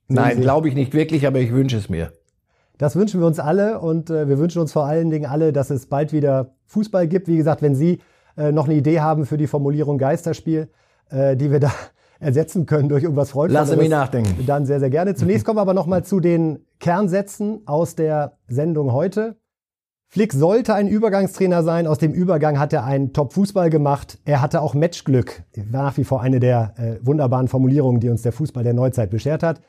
Nein, 0.08 0.42
glaube 0.42 0.68
ich 0.68 0.76
nicht 0.76 0.94
wirklich, 0.94 1.26
aber 1.26 1.40
ich 1.40 1.52
wünsche 1.52 1.78
es 1.78 1.90
mir. 1.90 2.12
Das 2.78 2.96
wünschen 2.96 3.20
wir 3.20 3.28
uns 3.28 3.40
alle 3.40 3.80
und 3.80 4.10
äh, 4.10 4.28
wir 4.28 4.38
wünschen 4.38 4.62
uns 4.62 4.72
vor 4.72 4.86
allen 4.86 5.10
Dingen 5.10 5.26
alle, 5.26 5.54
dass 5.54 5.70
es 5.70 5.86
bald 5.86 6.12
wieder 6.12 6.56
Fußball 6.66 7.08
gibt. 7.08 7.28
Wie 7.28 7.38
gesagt, 7.38 7.62
wenn 7.62 7.76
Sie 7.76 8.00
äh, 8.38 8.52
noch 8.52 8.66
eine 8.66 8.76
Idee 8.76 9.00
haben 9.00 9.26
für 9.26 9.38
die 9.38 9.48
Formulierung 9.48 9.98
Geisterspiel, 9.98 10.70
äh, 11.10 11.36
die 11.36 11.52
wir 11.52 11.60
da 11.60 11.72
ersetzen 12.20 12.66
können 12.66 12.90
durch 12.90 13.04
irgendwas 13.04 13.32
Freundliches. 13.32 13.70
Lass 13.70 13.78
mich 13.78 13.90
nachdenken. 13.90 14.46
Dann 14.46 14.66
sehr, 14.66 14.80
sehr 14.80 14.90
gerne. 14.90 15.14
Zunächst 15.16 15.46
kommen 15.46 15.58
wir 15.58 15.62
aber 15.62 15.74
nochmal 15.74 16.04
zu 16.04 16.20
den 16.20 16.66
Kernsätzen 16.80 17.62
aus 17.68 17.96
der 17.96 18.38
Sendung 18.48 18.92
heute. 18.92 19.36
Flick 20.14 20.32
sollte 20.32 20.76
ein 20.76 20.88
Übergangstrainer 20.88 21.64
sein. 21.64 21.88
Aus 21.88 21.98
dem 21.98 22.14
Übergang 22.14 22.60
hat 22.60 22.72
er 22.72 22.84
einen 22.84 23.14
Top-Fußball 23.14 23.72
gemacht. 23.72 24.20
Er 24.26 24.44
hatte 24.44 24.62
auch 24.62 24.76
Matchglück. 24.76 25.42
War 25.72 25.86
nach 25.86 25.98
wie 25.98 26.04
vor 26.04 26.22
eine 26.22 26.40
der 26.40 26.76
äh, 26.78 27.04
wunderbaren 27.04 27.48
Formulierungen, 27.48 28.00
die 28.00 28.10
uns 28.10 28.22
der 28.22 28.32
Fußball 28.32 28.64
der 28.64 28.76
Neuzeit 28.76 29.10
beschert 29.10 29.42
hat. 29.42 29.60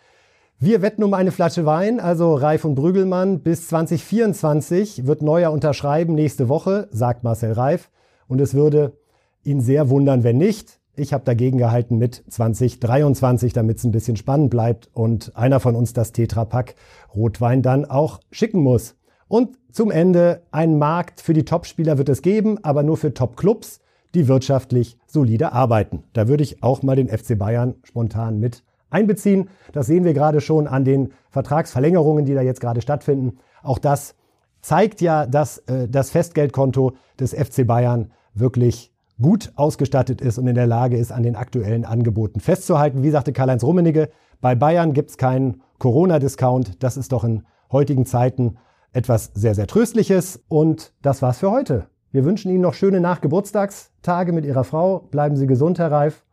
Wir 0.58 0.82
wetten 0.82 1.02
um 1.02 1.14
eine 1.14 1.32
Flasche 1.32 1.64
Wein, 1.64 1.98
also 1.98 2.34
Reif 2.34 2.66
und 2.66 2.74
Brügelmann. 2.74 3.40
Bis 3.40 3.68
2024 3.68 5.06
wird 5.06 5.22
Neuer 5.22 5.50
unterschreiben, 5.50 6.14
nächste 6.14 6.50
Woche, 6.50 6.88
sagt 6.90 7.24
Marcel 7.24 7.52
Reif. 7.52 7.88
Und 8.28 8.38
es 8.38 8.52
würde 8.52 8.98
ihn 9.44 9.62
sehr 9.62 9.88
wundern, 9.88 10.24
wenn 10.24 10.36
nicht. 10.36 10.78
Ich 10.94 11.14
habe 11.14 11.24
dagegen 11.24 11.56
gehalten 11.56 11.96
mit 11.96 12.22
2023, 12.28 13.54
damit 13.54 13.78
es 13.78 13.84
ein 13.84 13.92
bisschen 13.92 14.16
spannend 14.16 14.50
bleibt 14.50 14.90
und 14.92 15.34
einer 15.36 15.58
von 15.58 15.74
uns 15.74 15.94
das 15.94 16.12
Tetrapack 16.12 16.74
Rotwein 17.14 17.62
dann 17.62 17.86
auch 17.86 18.20
schicken 18.30 18.60
muss. 18.60 18.94
Und 19.28 19.56
zum 19.72 19.90
Ende, 19.90 20.42
ein 20.50 20.78
Markt 20.78 21.20
für 21.20 21.32
die 21.32 21.44
Topspieler 21.44 21.98
wird 21.98 22.08
es 22.08 22.22
geben, 22.22 22.62
aber 22.62 22.82
nur 22.82 22.96
für 22.96 23.14
Topclubs, 23.14 23.80
die 24.14 24.28
wirtschaftlich 24.28 24.96
solide 25.06 25.52
arbeiten. 25.52 26.04
Da 26.12 26.28
würde 26.28 26.44
ich 26.44 26.62
auch 26.62 26.82
mal 26.82 26.96
den 26.96 27.08
FC 27.08 27.36
Bayern 27.38 27.74
spontan 27.82 28.38
mit 28.38 28.62
einbeziehen. 28.90 29.48
Das 29.72 29.86
sehen 29.86 30.04
wir 30.04 30.14
gerade 30.14 30.40
schon 30.40 30.66
an 30.68 30.84
den 30.84 31.12
Vertragsverlängerungen, 31.30 32.24
die 32.24 32.34
da 32.34 32.42
jetzt 32.42 32.60
gerade 32.60 32.80
stattfinden. 32.80 33.38
Auch 33.62 33.78
das 33.78 34.14
zeigt 34.60 35.00
ja, 35.00 35.26
dass 35.26 35.58
äh, 35.58 35.88
das 35.88 36.10
Festgeldkonto 36.10 36.92
des 37.18 37.34
FC 37.34 37.66
Bayern 37.66 38.12
wirklich 38.34 38.92
gut 39.20 39.52
ausgestattet 39.56 40.20
ist 40.20 40.38
und 40.38 40.46
in 40.46 40.54
der 40.54 40.66
Lage 40.66 40.96
ist, 40.96 41.12
an 41.12 41.22
den 41.22 41.36
aktuellen 41.36 41.84
Angeboten 41.84 42.40
festzuhalten. 42.40 43.02
Wie 43.02 43.10
sagte 43.10 43.32
Karl-Heinz 43.32 43.62
Rummenigge, 43.62 44.10
bei 44.40 44.54
Bayern 44.54 44.92
gibt 44.92 45.10
es 45.10 45.18
keinen 45.18 45.62
Corona-Discount. 45.78 46.82
Das 46.82 46.96
ist 46.96 47.12
doch 47.12 47.24
in 47.24 47.44
heutigen 47.70 48.06
Zeiten 48.06 48.56
etwas 48.94 49.30
sehr, 49.34 49.54
sehr 49.54 49.66
Tröstliches. 49.66 50.42
Und 50.48 50.94
das 51.02 51.20
war's 51.20 51.38
für 51.38 51.50
heute. 51.50 51.86
Wir 52.12 52.24
wünschen 52.24 52.50
Ihnen 52.50 52.60
noch 52.60 52.74
schöne 52.74 53.00
Nachgeburtstagstage 53.00 54.32
mit 54.32 54.44
Ihrer 54.44 54.64
Frau. 54.64 55.00
Bleiben 55.10 55.36
Sie 55.36 55.46
gesund, 55.46 55.78
Herr 55.78 55.90
Reif. 55.90 56.24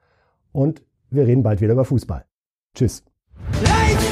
Und 0.52 0.84
wir 1.10 1.28
reden 1.28 1.43
bald 1.43 1.60
wieder 1.60 1.74
über 1.74 1.86
Fußball. 1.86 2.26
Tschüss. 2.76 3.04
Live 3.63 4.11